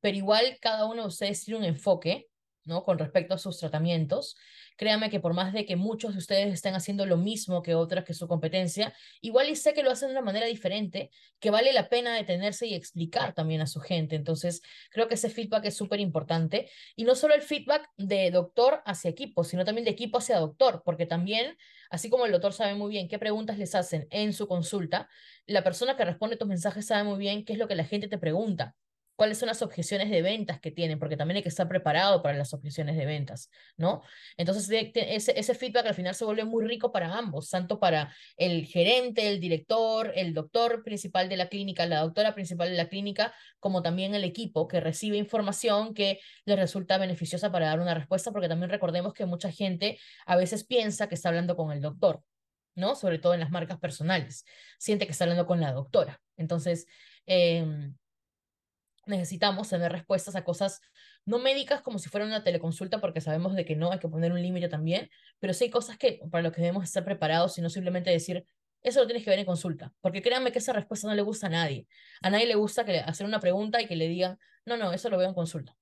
pero 0.00 0.16
igual 0.16 0.58
cada 0.60 0.86
uno 0.86 1.02
de 1.02 1.08
ustedes 1.08 1.44
tiene 1.44 1.58
un 1.58 1.64
enfoque, 1.64 2.28
¿no? 2.64 2.82
Con 2.82 2.98
respecto 2.98 3.34
a 3.34 3.38
sus 3.38 3.58
tratamientos 3.58 4.36
Créame 4.76 5.08
que 5.08 5.20
por 5.20 5.34
más 5.34 5.52
de 5.52 5.66
que 5.66 5.76
muchos 5.76 6.12
de 6.12 6.18
ustedes 6.18 6.52
estén 6.52 6.74
haciendo 6.74 7.06
lo 7.06 7.16
mismo 7.16 7.62
que 7.62 7.74
otras 7.76 8.04
que 8.04 8.12
su 8.12 8.26
competencia, 8.26 8.92
igual 9.20 9.48
y 9.48 9.56
sé 9.56 9.72
que 9.72 9.84
lo 9.84 9.90
hacen 9.90 10.08
de 10.08 10.14
una 10.14 10.22
manera 10.22 10.46
diferente, 10.46 11.10
que 11.38 11.50
vale 11.50 11.72
la 11.72 11.88
pena 11.88 12.14
detenerse 12.14 12.66
y 12.66 12.74
explicar 12.74 13.34
también 13.34 13.60
a 13.60 13.66
su 13.68 13.80
gente. 13.80 14.16
Entonces, 14.16 14.62
creo 14.90 15.06
que 15.06 15.14
ese 15.14 15.30
feedback 15.30 15.66
es 15.66 15.76
súper 15.76 16.00
importante. 16.00 16.68
Y 16.96 17.04
no 17.04 17.14
solo 17.14 17.34
el 17.34 17.42
feedback 17.42 17.88
de 17.96 18.30
doctor 18.32 18.82
hacia 18.84 19.10
equipo, 19.10 19.44
sino 19.44 19.64
también 19.64 19.84
de 19.84 19.92
equipo 19.92 20.18
hacia 20.18 20.38
doctor, 20.38 20.82
porque 20.84 21.06
también, 21.06 21.56
así 21.90 22.10
como 22.10 22.26
el 22.26 22.32
doctor 22.32 22.52
sabe 22.52 22.74
muy 22.74 22.90
bien 22.90 23.08
qué 23.08 23.18
preguntas 23.18 23.58
les 23.58 23.74
hacen 23.76 24.08
en 24.10 24.32
su 24.32 24.48
consulta, 24.48 25.08
la 25.46 25.62
persona 25.62 25.96
que 25.96 26.04
responde 26.04 26.36
tus 26.36 26.48
mensajes 26.48 26.86
sabe 26.86 27.04
muy 27.04 27.18
bien 27.18 27.44
qué 27.44 27.52
es 27.52 27.58
lo 27.60 27.68
que 27.68 27.76
la 27.76 27.84
gente 27.84 28.08
te 28.08 28.18
pregunta 28.18 28.74
cuáles 29.16 29.38
son 29.38 29.48
las 29.48 29.62
objeciones 29.62 30.10
de 30.10 30.22
ventas 30.22 30.60
que 30.60 30.70
tienen, 30.70 30.98
porque 30.98 31.16
también 31.16 31.36
hay 31.36 31.42
que 31.42 31.48
estar 31.48 31.68
preparado 31.68 32.22
para 32.22 32.36
las 32.36 32.52
objeciones 32.52 32.96
de 32.96 33.06
ventas, 33.06 33.50
¿no? 33.76 34.02
Entonces, 34.36 34.68
ese, 34.94 35.38
ese 35.38 35.54
feedback 35.54 35.86
al 35.86 35.94
final 35.94 36.14
se 36.14 36.24
vuelve 36.24 36.44
muy 36.44 36.64
rico 36.64 36.92
para 36.92 37.16
ambos, 37.16 37.50
tanto 37.50 37.78
para 37.78 38.14
el 38.36 38.66
gerente, 38.66 39.28
el 39.28 39.40
director, 39.40 40.12
el 40.16 40.34
doctor 40.34 40.82
principal 40.82 41.28
de 41.28 41.36
la 41.36 41.48
clínica, 41.48 41.86
la 41.86 42.00
doctora 42.00 42.34
principal 42.34 42.70
de 42.70 42.76
la 42.76 42.88
clínica, 42.88 43.32
como 43.60 43.82
también 43.82 44.14
el 44.14 44.24
equipo 44.24 44.66
que 44.68 44.80
recibe 44.80 45.16
información 45.16 45.94
que 45.94 46.20
le 46.44 46.56
resulta 46.56 46.98
beneficiosa 46.98 47.52
para 47.52 47.66
dar 47.66 47.80
una 47.80 47.94
respuesta, 47.94 48.32
porque 48.32 48.48
también 48.48 48.70
recordemos 48.70 49.14
que 49.14 49.26
mucha 49.26 49.50
gente 49.50 49.98
a 50.26 50.36
veces 50.36 50.64
piensa 50.64 51.08
que 51.08 51.14
está 51.14 51.28
hablando 51.28 51.56
con 51.56 51.70
el 51.72 51.80
doctor, 51.80 52.22
¿no? 52.74 52.96
Sobre 52.96 53.18
todo 53.18 53.34
en 53.34 53.40
las 53.40 53.50
marcas 53.50 53.78
personales, 53.78 54.44
siente 54.78 55.06
que 55.06 55.12
está 55.12 55.24
hablando 55.24 55.46
con 55.46 55.60
la 55.60 55.72
doctora. 55.72 56.20
Entonces, 56.36 56.86
eh, 57.26 57.92
necesitamos 59.06 59.68
tener 59.68 59.92
respuestas 59.92 60.36
a 60.36 60.44
cosas 60.44 60.80
no 61.24 61.38
médicas 61.38 61.80
como 61.80 61.98
si 61.98 62.08
fuera 62.08 62.26
una 62.26 62.44
teleconsulta, 62.44 63.00
porque 63.00 63.20
sabemos 63.20 63.54
de 63.54 63.64
que 63.64 63.76
no, 63.76 63.92
hay 63.92 63.98
que 63.98 64.08
poner 64.08 64.32
un 64.32 64.42
límite 64.42 64.68
también, 64.68 65.10
pero 65.38 65.54
sí 65.54 65.64
hay 65.64 65.70
cosas 65.70 65.96
que 65.96 66.20
para 66.30 66.42
lo 66.42 66.52
que 66.52 66.60
debemos 66.60 66.84
estar 66.84 67.04
preparados 67.04 67.56
y 67.58 67.62
no 67.62 67.70
simplemente 67.70 68.10
decir, 68.10 68.46
eso 68.82 69.00
lo 69.00 69.06
tienes 69.06 69.24
que 69.24 69.30
ver 69.30 69.38
en 69.38 69.46
consulta, 69.46 69.92
porque 70.00 70.20
créanme 70.20 70.52
que 70.52 70.58
esa 70.58 70.74
respuesta 70.74 71.08
no 71.08 71.14
le 71.14 71.22
gusta 71.22 71.46
a 71.46 71.50
nadie. 71.50 71.86
A 72.20 72.28
nadie 72.28 72.46
le 72.46 72.54
gusta 72.54 72.84
que 72.84 72.98
hacer 72.98 73.26
una 73.26 73.40
pregunta 73.40 73.80
y 73.80 73.86
que 73.86 73.96
le 73.96 74.08
digan, 74.08 74.38
no, 74.66 74.76
no, 74.76 74.92
eso 74.92 75.08
lo 75.08 75.16
veo 75.16 75.28
en 75.28 75.34
consulta. 75.34 75.76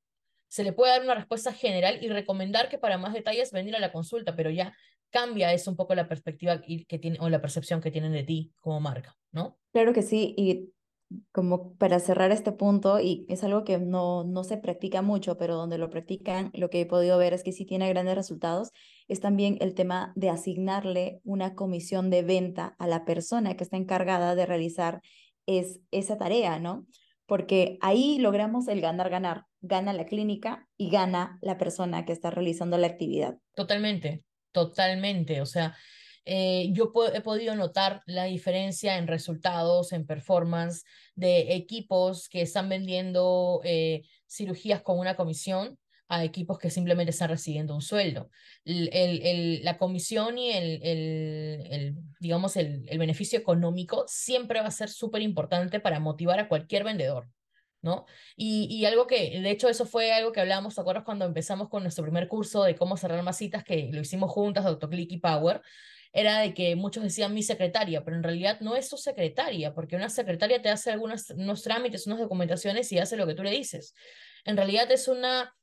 Se 0.46 0.62
le 0.62 0.72
puede 0.72 0.92
dar 0.92 1.02
una 1.02 1.14
respuesta 1.14 1.52
general 1.52 1.98
y 2.02 2.08
recomendar 2.08 2.68
que 2.68 2.78
para 2.78 2.98
más 2.98 3.12
detalles 3.12 3.50
venir 3.50 3.74
a 3.74 3.80
la 3.80 3.90
consulta, 3.90 4.36
pero 4.36 4.50
ya 4.50 4.76
cambia 5.10 5.52
eso 5.52 5.70
un 5.70 5.76
poco 5.76 5.94
la 5.94 6.08
perspectiva 6.08 6.60
que 6.60 6.98
tiene, 6.98 7.18
o 7.20 7.28
la 7.28 7.40
percepción 7.40 7.80
que 7.80 7.90
tienen 7.90 8.12
de 8.12 8.22
ti 8.22 8.52
como 8.60 8.80
marca, 8.80 9.16
¿no? 9.32 9.58
Claro 9.72 9.92
que 9.92 10.02
sí, 10.02 10.72
como 11.32 11.74
para 11.74 11.98
cerrar 11.98 12.32
este 12.32 12.52
punto, 12.52 13.00
y 13.00 13.26
es 13.28 13.44
algo 13.44 13.64
que 13.64 13.78
no, 13.78 14.24
no 14.24 14.44
se 14.44 14.56
practica 14.56 15.02
mucho, 15.02 15.36
pero 15.38 15.56
donde 15.56 15.78
lo 15.78 15.90
practican, 15.90 16.50
lo 16.54 16.70
que 16.70 16.80
he 16.80 16.86
podido 16.86 17.18
ver 17.18 17.32
es 17.34 17.42
que 17.42 17.52
sí 17.52 17.64
tiene 17.64 17.88
grandes 17.88 18.14
resultados, 18.14 18.70
es 19.08 19.20
también 19.20 19.58
el 19.60 19.74
tema 19.74 20.12
de 20.16 20.30
asignarle 20.30 21.20
una 21.24 21.54
comisión 21.54 22.10
de 22.10 22.22
venta 22.22 22.74
a 22.78 22.86
la 22.86 23.04
persona 23.04 23.56
que 23.56 23.64
está 23.64 23.76
encargada 23.76 24.34
de 24.34 24.46
realizar 24.46 25.02
es, 25.46 25.80
esa 25.90 26.18
tarea, 26.18 26.58
¿no? 26.58 26.86
Porque 27.26 27.78
ahí 27.80 28.18
logramos 28.18 28.68
el 28.68 28.80
ganar-ganar. 28.80 29.46
Gana 29.60 29.92
la 29.92 30.06
clínica 30.06 30.68
y 30.76 30.90
gana 30.90 31.38
la 31.40 31.56
persona 31.56 32.04
que 32.04 32.12
está 32.12 32.30
realizando 32.30 32.78
la 32.78 32.88
actividad. 32.88 33.38
Totalmente, 33.54 34.24
totalmente. 34.50 35.40
O 35.40 35.46
sea, 35.46 35.76
eh, 36.24 36.68
yo 36.72 36.92
he 37.12 37.20
podido 37.20 37.54
notar 37.56 38.02
la 38.06 38.24
diferencia 38.24 38.98
en 38.98 39.06
resultados, 39.06 39.92
en 39.92 40.06
performance 40.06 40.84
de 41.14 41.54
equipos 41.54 42.28
que 42.28 42.42
están 42.42 42.68
vendiendo 42.68 43.60
eh, 43.64 44.02
cirugías 44.28 44.82
con 44.82 44.98
una 44.98 45.16
comisión 45.16 45.78
a 46.08 46.24
equipos 46.24 46.58
que 46.58 46.70
simplemente 46.70 47.10
están 47.10 47.30
recibiendo 47.30 47.74
un 47.74 47.80
sueldo. 47.80 48.30
El, 48.64 48.90
el, 48.92 49.64
la 49.64 49.78
comisión 49.78 50.36
y 50.36 50.50
el, 50.52 50.80
el 50.82 51.96
digamos, 52.20 52.56
el, 52.56 52.86
beneficio 52.98 53.38
económico 53.38 54.04
siempre 54.06 54.60
va 54.60 54.66
a 54.66 54.70
ser 54.70 54.90
súper 54.90 55.22
importante 55.22 55.80
para 55.80 56.00
motivar 56.00 56.38
a 56.38 56.48
cualquier 56.48 56.84
vendedor. 56.84 57.28
¿no? 57.80 58.06
Y, 58.36 58.68
y, 58.70 58.84
algo 58.84 59.08
que, 59.08 59.40
de 59.40 59.50
hecho, 59.50 59.68
eso 59.68 59.86
fue 59.86 60.12
algo 60.12 60.30
que 60.30 60.40
hablábamos, 60.40 60.76
¿te 60.76 60.80
acuerdas 60.80 61.02
cuando 61.02 61.24
empezamos 61.24 61.68
con 61.68 61.82
nuestro 61.82 62.04
primer 62.04 62.28
curso 62.28 62.62
de 62.62 62.76
cómo 62.76 62.96
cerrar 62.96 63.20
más 63.24 63.38
citas, 63.38 63.64
que 63.64 63.90
lo 63.92 64.00
hicimos 64.00 64.30
juntas, 64.30 64.64
Doctor 64.64 64.90
Click 64.90 65.10
y 65.10 65.18
Power? 65.18 65.60
Era 66.12 66.40
de 66.40 66.54
que 66.54 66.76
muchos 66.76 67.02
decían 67.02 67.34
mi 67.34 67.42
secretaria, 67.42 68.04
pero 68.04 68.16
en 68.16 68.22
realidad 68.22 68.60
no 68.60 68.76
es 68.76 68.88
su 68.88 68.96
secretaria, 68.96 69.74
porque 69.74 69.96
una 69.96 70.10
secretaria 70.10 70.60
te 70.60 70.68
hace 70.68 70.90
algunos 70.90 71.30
unos 71.30 71.62
trámites, 71.62 72.06
unas 72.06 72.18
documentaciones 72.18 72.92
y 72.92 72.98
hace 72.98 73.16
lo 73.16 73.26
que 73.26 73.34
tú 73.34 73.42
le 73.42 73.50
dices. 73.50 73.94
En 74.44 74.56
realidad 74.56 74.90
es 74.90 75.08
una 75.08 75.54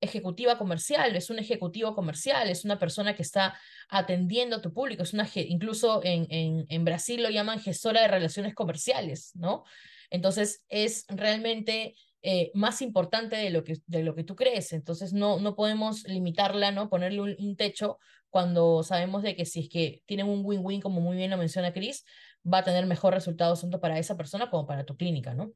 ejecutiva 0.00 0.56
comercial, 0.58 1.16
es 1.16 1.28
un 1.28 1.38
ejecutivo 1.38 1.94
comercial, 1.94 2.48
es 2.48 2.64
una 2.64 2.78
persona 2.78 3.16
que 3.16 3.22
está 3.22 3.58
atendiendo 3.88 4.56
a 4.56 4.62
tu 4.62 4.72
público, 4.72 5.02
es 5.02 5.12
una, 5.12 5.28
incluso 5.34 6.02
en, 6.04 6.26
en, 6.30 6.66
en 6.68 6.84
Brasil 6.84 7.22
lo 7.22 7.30
llaman 7.30 7.60
gestora 7.60 8.02
de 8.02 8.08
relaciones 8.08 8.54
comerciales, 8.54 9.32
¿no? 9.34 9.64
Entonces 10.10 10.64
es 10.68 11.04
realmente 11.08 11.94
eh, 12.22 12.50
más 12.52 12.82
importante 12.82 13.36
de 13.36 13.50
lo, 13.50 13.62
que, 13.62 13.80
de 13.86 14.02
lo 14.02 14.16
que 14.16 14.24
tú 14.24 14.34
crees. 14.34 14.72
Entonces 14.72 15.12
no, 15.12 15.38
no 15.38 15.54
podemos 15.54 16.02
limitarla, 16.04 16.72
¿no? 16.72 16.88
Ponerle 16.88 17.20
un, 17.20 17.56
techo 17.56 17.98
cuando 18.30 18.82
sabemos 18.82 19.22
de 19.22 19.36
que 19.36 19.44
si 19.44 19.60
es 19.60 19.68
que 19.68 20.02
tienen 20.06 20.28
un 20.28 20.42
win-win, 20.44 20.80
como 20.80 21.00
muy 21.00 21.16
bien 21.16 21.30
lo 21.30 21.36
menciona 21.36 21.72
Chris, 21.72 22.04
va 22.50 22.58
a 22.58 22.64
tener 22.64 22.86
mejor 22.86 23.14
resultados 23.14 23.60
tanto 23.60 23.80
para 23.80 23.98
esa 23.98 24.16
persona 24.16 24.50
como 24.50 24.66
para 24.66 24.84
tu 24.84 24.96
clínica, 24.96 25.34
¿no? 25.34 25.52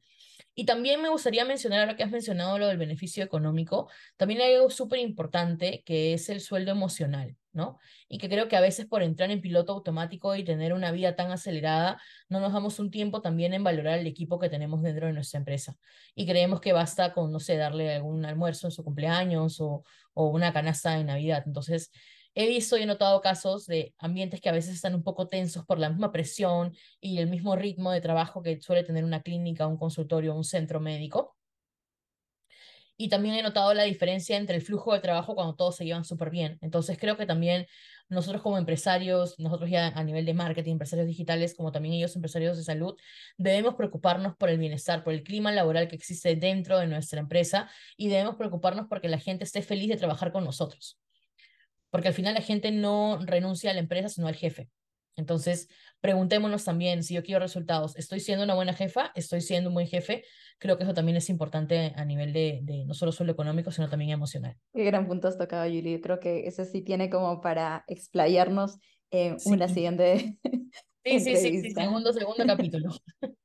Y 0.55 0.65
también 0.65 1.01
me 1.01 1.09
gustaría 1.09 1.45
mencionar, 1.45 1.79
ahora 1.79 1.95
que 1.95 2.03
has 2.03 2.11
mencionado 2.11 2.59
lo 2.59 2.67
del 2.67 2.77
beneficio 2.77 3.23
económico, 3.23 3.89
también 4.17 4.41
hay 4.41 4.53
algo 4.53 4.69
súper 4.69 4.99
importante 4.99 5.81
que 5.83 6.13
es 6.13 6.29
el 6.29 6.41
sueldo 6.41 6.71
emocional, 6.71 7.35
¿no? 7.53 7.79
Y 8.07 8.19
que 8.19 8.29
creo 8.29 8.47
que 8.47 8.55
a 8.55 8.61
veces 8.61 8.85
por 8.85 9.01
entrar 9.01 9.31
en 9.31 9.41
piloto 9.41 9.73
automático 9.73 10.35
y 10.35 10.43
tener 10.43 10.73
una 10.73 10.91
vida 10.91 11.15
tan 11.15 11.31
acelerada, 11.31 11.99
no 12.29 12.39
nos 12.39 12.53
damos 12.53 12.77
un 12.77 12.91
tiempo 12.91 13.21
también 13.21 13.55
en 13.55 13.63
valorar 13.63 13.97
el 13.97 14.05
equipo 14.05 14.37
que 14.37 14.49
tenemos 14.49 14.83
dentro 14.83 15.07
de 15.07 15.13
nuestra 15.13 15.39
empresa. 15.39 15.75
Y 16.13 16.27
creemos 16.27 16.61
que 16.61 16.71
basta 16.71 17.13
con, 17.13 17.31
no 17.31 17.39
sé, 17.39 17.57
darle 17.57 17.95
algún 17.95 18.23
almuerzo 18.23 18.67
en 18.67 18.71
su 18.71 18.83
cumpleaños 18.83 19.59
o, 19.59 19.83
o 20.13 20.27
una 20.27 20.53
canasta 20.53 20.95
de 20.95 21.03
Navidad. 21.03 21.43
Entonces, 21.47 21.91
He 22.35 22.47
visto 22.47 22.77
y 22.77 22.81
he 22.81 22.85
notado 22.87 23.21
casos 23.21 23.67
de 23.67 23.93
ambientes 23.99 24.41
que 24.41 24.49
a 24.49 24.51
veces 24.51 24.73
están 24.73 24.95
un 24.95 25.03
poco 25.03 25.27
tensos 25.27 25.65
por 25.65 25.77
la 25.77 25.89
misma 25.89 26.11
presión 26.11 26.75
y 26.99 27.19
el 27.19 27.29
mismo 27.29 27.55
ritmo 27.55 27.91
de 27.91 28.01
trabajo 28.01 28.41
que 28.41 28.59
suele 28.59 28.83
tener 28.83 29.03
una 29.03 29.21
clínica, 29.21 29.67
un 29.67 29.77
consultorio, 29.77 30.35
un 30.35 30.43
centro 30.43 30.79
médico. 30.79 31.37
Y 32.97 33.09
también 33.09 33.35
he 33.35 33.43
notado 33.43 33.73
la 33.73 33.83
diferencia 33.83 34.37
entre 34.37 34.55
el 34.55 34.61
flujo 34.61 34.93
de 34.93 34.99
trabajo 34.99 35.35
cuando 35.35 35.55
todos 35.55 35.75
se 35.75 35.85
llevan 35.85 36.05
súper 36.05 36.29
bien. 36.31 36.57
Entonces 36.61 36.97
creo 36.99 37.17
que 37.17 37.25
también 37.25 37.67
nosotros 38.09 38.41
como 38.41 38.57
empresarios, 38.57 39.37
nosotros 39.39 39.69
ya 39.69 39.87
a 39.87 40.03
nivel 40.03 40.25
de 40.25 40.33
marketing, 40.33 40.73
empresarios 40.73 41.07
digitales, 41.07 41.55
como 41.55 41.71
también 41.71 41.95
ellos 41.95 42.15
empresarios 42.15 42.57
de 42.57 42.63
salud, 42.63 42.95
debemos 43.37 43.75
preocuparnos 43.75 44.35
por 44.37 44.49
el 44.49 44.57
bienestar, 44.57 45.03
por 45.03 45.13
el 45.13 45.23
clima 45.23 45.51
laboral 45.51 45.87
que 45.87 45.95
existe 45.95 46.35
dentro 46.35 46.79
de 46.79 46.87
nuestra 46.87 47.19
empresa 47.19 47.69
y 47.97 48.07
debemos 48.09 48.35
preocuparnos 48.35 48.87
porque 48.87 49.09
la 49.09 49.19
gente 49.19 49.43
esté 49.43 49.61
feliz 49.61 49.89
de 49.89 49.97
trabajar 49.97 50.31
con 50.31 50.43
nosotros 50.43 51.02
porque 51.93 52.07
al 52.07 52.15
final 52.15 52.33
la 52.33 52.41
gente 52.41 52.71
no 52.71 53.19
renuncia 53.23 53.69
a 53.69 53.73
la 53.75 53.79
empresa, 53.79 54.09
sino 54.09 54.25
al 54.25 54.33
jefe. 54.33 54.67
Entonces, 55.15 55.69
preguntémonos 56.01 56.65
también 56.65 57.03
si 57.03 57.13
yo 57.13 57.21
quiero 57.21 57.39
resultados. 57.39 57.95
¿Estoy 57.97 58.19
siendo 58.19 58.43
una 58.43 58.55
buena 58.55 58.73
jefa? 58.73 59.11
¿Estoy 59.13 59.41
siendo 59.41 59.69
un 59.69 59.75
buen 59.75 59.85
jefe? 59.85 60.23
Creo 60.57 60.75
que 60.75 60.85
eso 60.85 60.95
también 60.95 61.17
es 61.17 61.29
importante 61.29 61.93
a 61.95 62.03
nivel 62.03 62.33
de, 62.33 62.61
de 62.63 62.83
no 62.85 62.95
solo 62.95 63.11
suelo 63.11 63.31
económico, 63.31 63.69
sino 63.69 63.91
también 63.91 64.09
emocional. 64.09 64.57
Qué 64.73 64.85
gran 64.85 65.05
punto 65.05 65.27
has 65.27 65.37
tocado, 65.37 65.65
Julie. 65.65 66.01
Creo 66.01 66.19
que 66.19 66.47
eso 66.47 66.65
sí 66.65 66.81
tiene 66.81 67.11
como 67.11 67.41
para 67.41 67.85
explayarnos 67.87 68.79
en 69.11 69.37
una 69.45 69.67
siguiente. 69.67 70.39
Sí, 71.05 71.19
sí, 71.19 71.35
sí, 71.35 71.61
sí, 71.61 71.71
segundo, 71.71 72.11
segundo 72.11 72.43
capítulo. 72.47 72.89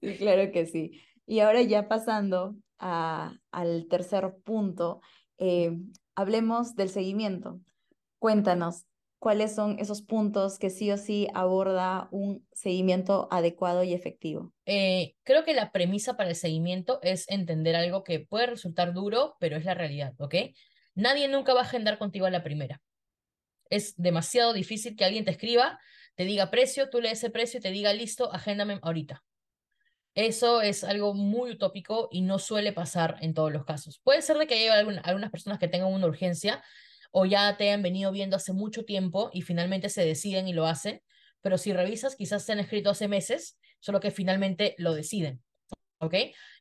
Sí, 0.00 0.16
claro 0.16 0.50
que 0.50 0.66
sí. 0.66 1.00
Y 1.24 1.38
ahora 1.38 1.62
ya 1.62 1.88
pasando 1.88 2.56
a, 2.78 3.38
al 3.52 3.86
tercer 3.86 4.34
punto, 4.42 5.00
eh, 5.38 5.78
hablemos 6.14 6.74
del 6.74 6.88
seguimiento. 6.88 7.60
Cuéntanos, 8.18 8.86
¿cuáles 9.18 9.54
son 9.54 9.78
esos 9.78 10.02
puntos 10.02 10.58
que 10.58 10.70
sí 10.70 10.90
o 10.90 10.96
sí 10.96 11.28
aborda 11.34 12.08
un 12.10 12.46
seguimiento 12.52 13.28
adecuado 13.30 13.82
y 13.82 13.92
efectivo? 13.92 14.52
Eh, 14.66 15.14
creo 15.22 15.44
que 15.44 15.54
la 15.54 15.72
premisa 15.72 16.16
para 16.16 16.30
el 16.30 16.36
seguimiento 16.36 17.00
es 17.02 17.28
entender 17.28 17.76
algo 17.76 18.04
que 18.04 18.20
puede 18.20 18.46
resultar 18.46 18.92
duro, 18.92 19.36
pero 19.40 19.56
es 19.56 19.64
la 19.64 19.74
realidad, 19.74 20.14
¿ok? 20.18 20.34
Nadie 20.94 21.28
nunca 21.28 21.54
va 21.54 21.60
a 21.60 21.64
agendar 21.64 21.98
contigo 21.98 22.26
a 22.26 22.30
la 22.30 22.44
primera. 22.44 22.80
Es 23.70 23.94
demasiado 23.96 24.52
difícil 24.52 24.96
que 24.96 25.04
alguien 25.04 25.24
te 25.24 25.32
escriba, 25.32 25.78
te 26.14 26.24
diga 26.24 26.50
precio, 26.50 26.90
tú 26.90 27.00
lees 27.00 27.18
ese 27.18 27.30
precio 27.30 27.58
y 27.58 27.62
te 27.62 27.70
diga 27.70 27.92
listo, 27.92 28.32
agéndame 28.32 28.78
ahorita. 28.82 29.22
Eso 30.14 30.62
es 30.62 30.84
algo 30.84 31.14
muy 31.14 31.50
utópico 31.50 32.08
y 32.12 32.22
no 32.22 32.38
suele 32.38 32.72
pasar 32.72 33.16
en 33.20 33.34
todos 33.34 33.52
los 33.52 33.64
casos. 33.64 34.00
Puede 34.04 34.22
ser 34.22 34.38
de 34.38 34.46
que 34.46 34.54
haya 34.54 34.78
algunas 34.78 35.30
personas 35.30 35.58
que 35.58 35.68
tengan 35.68 35.92
una 35.92 36.06
urgencia 36.06 36.62
o 37.10 37.26
ya 37.26 37.56
te 37.56 37.64
hayan 37.64 37.82
venido 37.82 38.12
viendo 38.12 38.36
hace 38.36 38.52
mucho 38.52 38.84
tiempo 38.84 39.30
y 39.32 39.42
finalmente 39.42 39.88
se 39.88 40.04
deciden 40.04 40.48
y 40.48 40.52
lo 40.52 40.66
hacen, 40.66 41.02
pero 41.40 41.58
si 41.58 41.72
revisas, 41.72 42.16
quizás 42.16 42.44
se 42.44 42.52
han 42.52 42.60
escrito 42.60 42.90
hace 42.90 43.08
meses, 43.08 43.58
solo 43.80 44.00
que 44.00 44.10
finalmente 44.10 44.74
lo 44.78 44.94
deciden. 44.94 45.42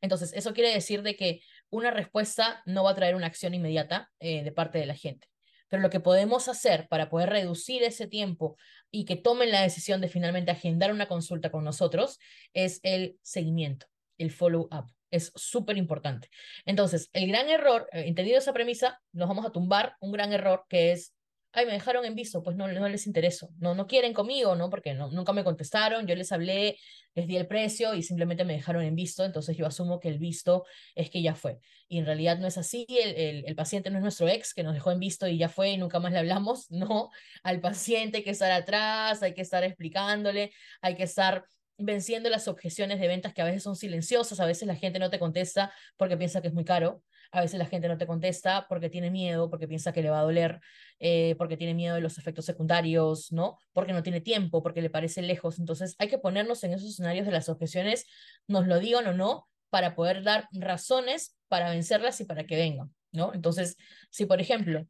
Entonces, 0.02 0.34
eso 0.34 0.54
quiere 0.54 0.74
decir 0.74 1.02
de 1.02 1.16
que 1.16 1.42
una 1.70 1.92
respuesta 1.92 2.62
no 2.66 2.84
va 2.84 2.92
a 2.92 2.96
traer 2.96 3.16
una 3.16 3.28
acción 3.28 3.54
inmediata 3.54 4.12
eh, 4.20 4.44
de 4.44 4.52
parte 4.52 4.78
de 4.78 4.86
la 4.86 4.96
gente. 4.96 5.28
Pero 5.74 5.82
lo 5.82 5.90
que 5.90 6.00
podemos 6.00 6.50
hacer 6.50 6.88
para 6.88 7.10
poder 7.10 7.32
reducir 7.32 7.82
ese 7.82 8.06
tiempo 8.06 8.58
y 8.92 9.06
que 9.06 9.16
tomen 9.16 9.50
la 9.50 9.64
decisión 9.64 10.02
de 10.02 10.08
finalmente 10.08 10.52
agendar 10.52 10.92
una 10.92 11.08
consulta 11.08 11.50
con 11.50 11.64
nosotros 11.64 12.20
es 12.54 12.80
el 12.84 13.18
seguimiento, 13.24 13.88
el 14.20 14.30
follow-up. 14.30 14.92
Es 15.10 15.32
súper 15.34 15.78
importante. 15.78 16.30
Entonces, 16.68 17.10
el 17.12 17.28
gran 17.28 17.50
error, 17.50 17.90
eh, 17.92 18.04
entendido 18.06 18.38
esa 18.38 18.54
premisa, 18.54 19.02
nos 19.14 19.28
vamos 19.28 19.48
a 19.48 19.52
tumbar 19.52 19.96
un 20.00 20.12
gran 20.12 20.32
error 20.32 20.64
que 20.70 20.92
es 20.92 21.16
ay, 21.54 21.66
me 21.66 21.74
dejaron 21.74 22.04
en 22.06 22.16
visto, 22.16 22.42
pues 22.42 22.58
no, 22.58 22.68
no 22.68 22.90
les 22.90 23.08
interesó, 23.08 23.50
no, 23.60 23.76
no 23.76 23.88
quieren 23.88 24.14
conmigo, 24.14 24.56
¿no? 24.56 24.70
Porque 24.70 24.94
no, 24.94 25.10
nunca 25.12 25.34
me 25.34 25.44
contestaron, 25.44 26.08
yo 26.08 26.16
les 26.16 26.32
hablé, 26.32 26.78
les 27.14 27.28
di 27.28 27.38
el 27.38 27.48
precio 27.48 27.94
y 27.94 28.02
simplemente 28.02 28.44
me 28.44 28.54
dejaron 28.54 28.84
en 28.84 28.96
visto, 28.96 29.24
entonces 29.24 29.56
yo 29.56 29.68
asumo 29.68 30.00
que 30.00 30.10
el 30.10 30.18
visto 30.18 30.66
es 30.96 31.10
que 31.10 31.22
ya 31.22 31.36
fue. 31.36 31.60
Y 31.88 32.00
en 32.00 32.06
realidad 32.06 32.40
no 32.40 32.48
es 32.48 32.58
así, 32.58 32.88
el, 32.90 33.16
el, 33.16 33.46
el 33.46 33.56
paciente 33.56 33.92
no 33.92 33.98
es 33.98 34.04
nuestro 34.04 34.28
ex 34.28 34.54
que 34.54 34.64
nos 34.64 34.74
dejó 34.74 34.92
en 34.92 35.00
visto 35.00 35.28
y 35.28 35.38
ya 35.38 35.48
fue 35.48 35.70
y 35.70 35.78
nunca 35.78 36.00
más 36.00 36.12
le 36.12 36.20
hablamos, 36.20 36.70
no, 36.72 37.12
al 37.44 37.62
paciente 37.62 38.18
hay 38.18 38.24
que 38.24 38.32
estar 38.32 38.52
atrás, 38.52 39.22
hay 39.22 39.34
que 39.34 39.42
estar 39.42 39.64
explicándole, 39.64 40.52
hay 40.82 40.96
que 40.96 41.04
estar 41.04 41.46
venciendo 41.78 42.30
las 42.30 42.48
objeciones 42.48 43.00
de 43.00 43.08
ventas 43.08 43.34
que 43.34 43.42
a 43.42 43.46
veces 43.46 43.64
son 43.64 43.76
silenciosas, 43.76 44.40
a 44.40 44.46
veces 44.46 44.68
la 44.68 44.76
gente 44.76 45.00
no 45.00 45.10
te 45.10 45.20
contesta 45.20 45.74
porque 45.98 46.18
piensa 46.18 46.42
que 46.42 46.48
es 46.48 46.54
muy 46.54 46.66
caro, 46.66 47.04
a 47.34 47.42
veces 47.42 47.58
la 47.58 47.66
gente 47.66 47.88
no 47.88 47.98
te 47.98 48.06
contesta 48.06 48.68
porque 48.70 48.90
tiene 48.90 49.10
miedo, 49.10 49.50
porque 49.50 49.68
piensa 49.68 49.92
que 49.92 50.04
le 50.04 50.12
va 50.12 50.20
a 50.20 50.24
doler, 50.24 50.62
eh, 51.00 51.36
porque 51.40 51.58
tiene 51.58 51.74
miedo 51.74 51.96
de 51.96 52.02
los 52.02 52.20
efectos 52.20 52.46
secundarios, 52.46 53.32
¿no? 53.32 53.58
Porque 53.74 53.92
no 53.92 54.04
tiene 54.04 54.22
tiempo, 54.22 54.62
porque 54.62 54.84
le 54.84 54.92
parece 54.92 55.24
lejos. 55.24 55.58
Entonces 55.58 55.96
hay 55.98 56.10
que 56.10 56.20
ponernos 56.20 56.64
en 56.64 56.74
esos 56.74 56.92
escenarios 56.92 57.26
de 57.26 57.32
las 57.32 57.50
objeciones, 57.50 58.06
nos 58.48 58.68
lo 58.68 58.80
digan 58.80 59.08
o 59.08 59.14
no, 59.14 59.48
para 59.72 59.96
poder 59.96 60.24
dar 60.24 60.48
razones 60.52 61.36
para 61.48 61.72
vencerlas 61.72 62.22
y 62.22 62.26
para 62.26 62.46
que 62.46 62.56
vengan, 62.56 62.94
¿no? 63.12 63.34
Entonces, 63.34 63.78
si 64.12 64.28
por 64.28 64.40
ejemplo 64.40 64.86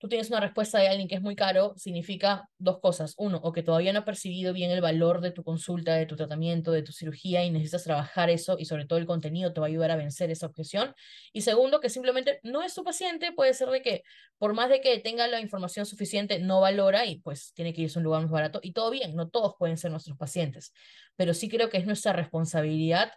tú 0.00 0.08
tienes 0.08 0.30
una 0.30 0.40
respuesta 0.40 0.78
de 0.78 0.88
alguien 0.88 1.08
que 1.08 1.14
es 1.14 1.20
muy 1.20 1.36
caro, 1.36 1.74
significa 1.76 2.48
dos 2.56 2.80
cosas. 2.80 3.14
Uno, 3.18 3.38
o 3.42 3.52
que 3.52 3.62
todavía 3.62 3.92
no 3.92 4.00
ha 4.00 4.04
percibido 4.06 4.54
bien 4.54 4.70
el 4.70 4.80
valor 4.80 5.20
de 5.20 5.30
tu 5.30 5.44
consulta, 5.44 5.94
de 5.94 6.06
tu 6.06 6.16
tratamiento, 6.16 6.72
de 6.72 6.82
tu 6.82 6.90
cirugía 6.90 7.44
y 7.44 7.50
necesitas 7.50 7.84
trabajar 7.84 8.30
eso 8.30 8.56
y 8.58 8.64
sobre 8.64 8.86
todo 8.86 8.98
el 8.98 9.04
contenido 9.04 9.52
te 9.52 9.60
va 9.60 9.66
a 9.66 9.68
ayudar 9.68 9.90
a 9.90 9.96
vencer 9.96 10.30
esa 10.30 10.46
objeción. 10.46 10.94
Y 11.34 11.42
segundo, 11.42 11.80
que 11.80 11.90
simplemente 11.90 12.40
no 12.42 12.62
es 12.62 12.72
su 12.72 12.82
paciente, 12.82 13.32
puede 13.32 13.52
ser 13.52 13.68
de 13.68 13.82
que 13.82 14.02
por 14.38 14.54
más 14.54 14.70
de 14.70 14.80
que 14.80 14.98
tenga 15.00 15.26
la 15.26 15.38
información 15.40 15.84
suficiente, 15.84 16.38
no 16.38 16.62
valora 16.62 17.04
y 17.04 17.20
pues 17.20 17.52
tiene 17.52 17.74
que 17.74 17.82
irse 17.82 17.98
a 17.98 18.00
un 18.00 18.04
lugar 18.04 18.22
más 18.22 18.30
barato. 18.30 18.60
Y 18.62 18.72
todo 18.72 18.90
bien, 18.90 19.14
no 19.14 19.28
todos 19.28 19.54
pueden 19.58 19.76
ser 19.76 19.90
nuestros 19.90 20.16
pacientes, 20.16 20.72
pero 21.14 21.34
sí 21.34 21.50
creo 21.50 21.68
que 21.68 21.76
es 21.76 21.84
nuestra 21.84 22.14
responsabilidad 22.14 23.12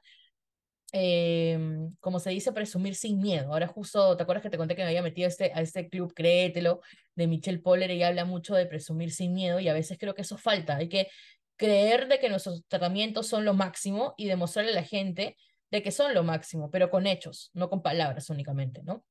eh, 0.96 1.58
como 2.00 2.20
se 2.20 2.30
dice, 2.30 2.52
presumir 2.52 2.94
sin 2.94 3.20
miedo. 3.20 3.52
Ahora 3.52 3.68
justo, 3.68 4.16
¿te 4.16 4.22
acuerdas 4.22 4.44
que 4.44 4.52
te 4.52 4.58
conté 4.58 4.76
que 4.76 4.84
me 4.84 4.90
había 4.90 5.02
metido 5.02 5.26
a 5.26 5.30
este, 5.30 5.52
a 5.54 5.60
este 5.60 5.90
club 5.90 6.14
Créetelo 6.14 6.82
de 7.16 7.28
Michelle 7.28 7.60
Poller 7.60 7.90
y 7.90 8.04
habla 8.04 8.26
mucho 8.26 8.54
de 8.54 8.68
presumir 8.68 9.12
sin 9.12 9.34
miedo 9.34 9.60
y 9.60 9.68
a 9.68 9.74
veces 9.74 9.98
creo 9.98 10.14
que 10.14 10.22
eso 10.22 10.38
falta. 10.38 10.78
Hay 10.78 10.90
que 10.90 11.10
creer 11.58 12.08
de 12.08 12.20
que 12.20 12.30
nuestros 12.30 12.64
tratamientos 12.68 13.26
son 13.28 13.44
lo 13.44 13.56
máximo 13.56 14.14
y 14.18 14.28
demostrarle 14.28 14.72
a 14.72 14.76
la 14.76 14.84
gente 14.84 15.36
de 15.72 15.82
que 15.82 15.92
son 15.92 16.14
lo 16.14 16.24
máximo, 16.24 16.70
pero 16.70 16.92
con 16.92 17.08
hechos, 17.08 17.50
no 17.54 17.70
con 17.72 17.82
palabras 17.82 18.30
únicamente, 18.30 18.84
¿no? 18.84 19.04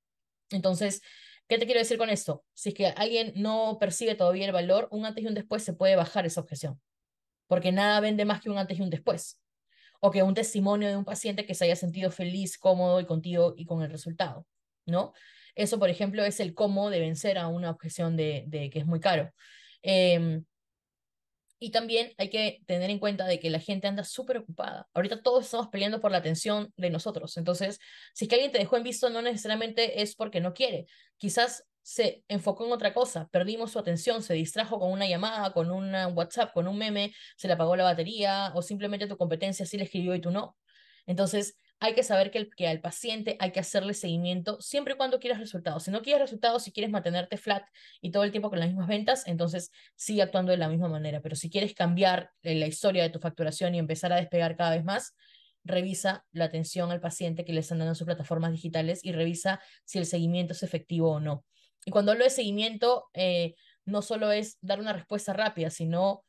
Entonces, 0.51 1.03
¿qué 1.49 1.59
te 1.59 1.67
quiero 1.67 1.81
decir 1.81 1.99
con 1.99 2.11
esto? 2.11 2.45
Si 2.55 2.69
es 2.69 2.75
que 2.77 2.87
alguien 2.87 3.33
no 3.35 3.79
percibe 3.81 4.15
todavía 4.15 4.47
el 4.47 4.53
valor, 4.53 4.87
un 4.93 5.05
antes 5.05 5.25
y 5.25 5.27
un 5.27 5.35
después 5.35 5.65
se 5.65 5.73
puede 5.73 5.97
bajar 5.97 6.27
esa 6.27 6.41
objeción, 6.41 6.81
porque 7.49 7.73
nada 7.73 7.99
vende 7.99 8.25
más 8.25 8.41
que 8.41 8.51
un 8.51 8.59
antes 8.59 8.79
y 8.79 8.83
un 8.83 8.91
después 8.91 9.42
o 10.05 10.11
que 10.11 10.25
un 10.25 10.35
testimonio 10.35 10.89
de 10.89 10.97
un 10.97 11.05
paciente 11.05 11.47
que 11.47 11.55
se 11.55 11.65
haya 11.65 11.77
sentido 11.77 12.11
feliz, 12.11 12.59
cómodo 12.59 12.99
y 13.01 13.07
contigo 13.07 13.55
y 13.57 13.67
con 13.67 13.83
el 13.83 13.91
resultado, 13.91 14.47
¿no? 14.85 15.13
Eso, 15.55 15.79
por 15.79 15.91
ejemplo, 15.91 16.25
es 16.25 16.41
el 16.41 16.55
cómo 16.55 16.91
de 16.91 16.99
vencer 16.99 17.39
a 17.39 17.47
una 17.47 17.71
objeción 17.71 18.17
de, 18.17 18.49
que 18.73 18.81
es 18.81 18.87
muy 18.87 18.99
caro. 18.99 19.31
Em, 19.83 20.45
y 21.61 21.71
también 21.71 22.13
hay 22.19 22.31
que 22.31 22.63
tener 22.67 22.91
en 22.91 22.99
cuenta 22.99 23.27
de 23.27 23.39
que 23.39 23.49
la 23.49 23.61
gente 23.61 23.87
anda 23.87 24.03
súper 24.03 24.39
ocupada. 24.39 24.89
Ahorita 24.93 25.23
todos 25.23 25.45
estamos 25.45 25.69
peleando 25.69 26.01
por 26.01 26.11
la 26.11 26.19
atención 26.19 26.73
de 26.77 26.91
nosotros. 26.91 27.37
Entonces, 27.37 27.79
si 28.13 28.25
es 28.25 28.29
que 28.29 28.35
alguien 28.35 28.51
te 28.51 28.59
dejó 28.59 28.77
en 28.77 28.83
visto, 28.83 29.09
no 29.09 29.23
necesariamente 29.23 30.03
es 30.03 30.17
porque 30.17 30.41
no 30.41 30.53
quiere. 30.53 30.87
Quizás 31.17 31.65
se 31.83 32.25
enfocó 32.29 32.67
en 32.67 32.73
otra 32.73 32.95
cosa, 32.95 33.29
perdimos 33.31 33.73
su 33.73 33.79
atención, 33.79 34.23
se 34.23 34.35
distrajo 34.35 34.79
con 34.79 34.93
una 34.93 35.07
llamada, 35.07 35.53
con 35.53 35.71
un 35.71 35.95
WhatsApp, 36.15 36.53
con 36.53 36.69
un 36.69 36.79
meme, 36.79 37.13
se 37.37 37.49
le 37.49 37.55
apagó 37.55 37.77
la 37.77 37.85
batería 37.85 38.53
o 38.55 38.63
simplemente 38.63 39.07
tu 39.07 39.17
competencia 39.17 39.67
sí 39.67 39.77
le 39.77 39.85
escribió 39.85 40.15
y 40.15 40.21
tú 40.21 40.31
no. 40.31 40.57
Entonces, 41.07 41.57
hay 41.83 41.95
que 41.95 42.05
saber 42.05 42.31
que, 42.31 42.39
el, 42.39 42.55
que 42.55 42.69
al 42.69 42.81
paciente 42.81 43.37
hay 43.41 43.51
que 43.51 43.59
hacerle 43.59 43.93
seguimiento 43.95 44.61
siempre 44.61 44.95
y 44.95 44.97
cuando 44.97 45.19
quieras 45.19 45.41
resultados. 45.41 45.83
Si 45.83 45.91
no 45.91 46.01
quieres 46.01 46.23
resultados, 46.23 46.63
si 46.63 46.71
quieres 46.71 46.93
mantenerte 46.93 47.37
flat 47.37 47.65
y 48.01 48.13
todo 48.13 48.23
el 48.23 48.31
tiempo 48.31 48.51
con 48.51 48.61
las 48.61 48.69
mismas 48.69 48.87
ventas, 48.87 49.27
entonces 49.27 49.73
sigue 49.97 50.23
actuando 50.23 50.53
de 50.53 50.59
la 50.59 50.69
misma 50.69 50.89
manera. 50.89 51.21
Pero 51.21 51.35
si 51.35 51.51
quieres 51.51 51.75
cambiar 51.75 52.31
eh, 52.43 52.55
la 52.55 52.69
historia 52.69 53.03
de 53.03 53.11
tu 53.11 53.19
facturación 53.19 53.75
y 53.75 53.81
empezar 53.81 54.13
a 54.13 54.17
despegar 54.17 54.57
cada 54.57 54.71
vez 54.71 54.85
más, 54.85 55.17
revisa 55.65 56.25
la 56.31 56.45
atención 56.45 56.93
al 56.93 57.01
paciente 57.01 57.45
que 57.45 57.53
le 57.53 57.61
están 57.61 57.79
dando 57.79 57.93
en 57.93 57.97
sus 57.97 58.07
plataformas 58.07 58.53
digitales 58.53 59.05
y 59.05 59.11
revisa 59.11 59.61
si 59.85 59.99
el 59.99 60.07
seguimiento 60.07 60.53
es 60.53 60.63
efectivo 60.63 61.11
o 61.11 61.21
no. 61.21 61.45
Y 61.85 61.91
cuando 61.91 62.13
hablo 62.13 62.25
de 62.25 62.31
seguimiento, 62.31 63.07
eh, 63.15 63.55
no 63.85 64.03
solo 64.03 64.31
es 64.33 64.59
dar 64.61 64.81
una 64.81 64.93
respuesta 64.93 65.33
rápida, 65.33 65.71
sino 65.71 66.25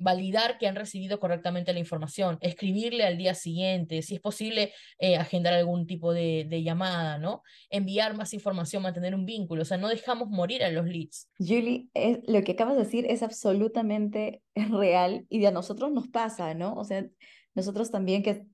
validar 0.00 0.56
que 0.56 0.66
han 0.66 0.76
recibido 0.76 1.20
correctamente 1.20 1.74
la 1.74 1.78
información, 1.78 2.38
escribirle 2.40 3.04
al 3.04 3.18
día 3.18 3.34
siguiente, 3.34 4.00
si 4.00 4.14
es 4.14 4.20
posible, 4.20 4.72
eh, 4.98 5.16
agendar 5.16 5.52
algún 5.52 5.86
tipo 5.86 6.14
de, 6.14 6.46
de, 6.48 6.62
llamada, 6.62 7.18
¿no? 7.18 7.42
Enviar 7.68 8.16
más 8.16 8.32
información, 8.32 8.82
mantener 8.82 9.14
un 9.14 9.26
vínculo, 9.26 9.60
o 9.60 9.64
sea, 9.66 9.76
no 9.76 9.88
dejamos 9.88 10.28
morir 10.30 10.64
a 10.64 10.70
los 10.70 10.86
leads. 10.86 11.28
Julie, 11.38 11.90
lo 12.26 12.42
que 12.42 12.52
acabas 12.52 12.76
de 12.76 12.84
decir 12.84 13.06
es 13.10 13.22
absolutamente 13.22 14.42
real 14.54 15.26
y 15.28 15.44
a 15.44 15.50
nosotros 15.50 15.92
nos 15.92 16.08
pasa, 16.08 16.54
¿no? 16.54 16.74
O 16.74 16.84
sea, 16.84 17.06
nosotros 17.54 17.90
también 17.90 18.22
que 18.22 18.46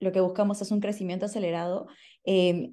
lo 0.00 0.10
que 0.10 0.20
buscamos 0.20 0.60
es 0.62 0.70
un 0.70 0.80
crecimiento 0.80 1.26
acelerado. 1.26 1.86
Eh, 2.24 2.70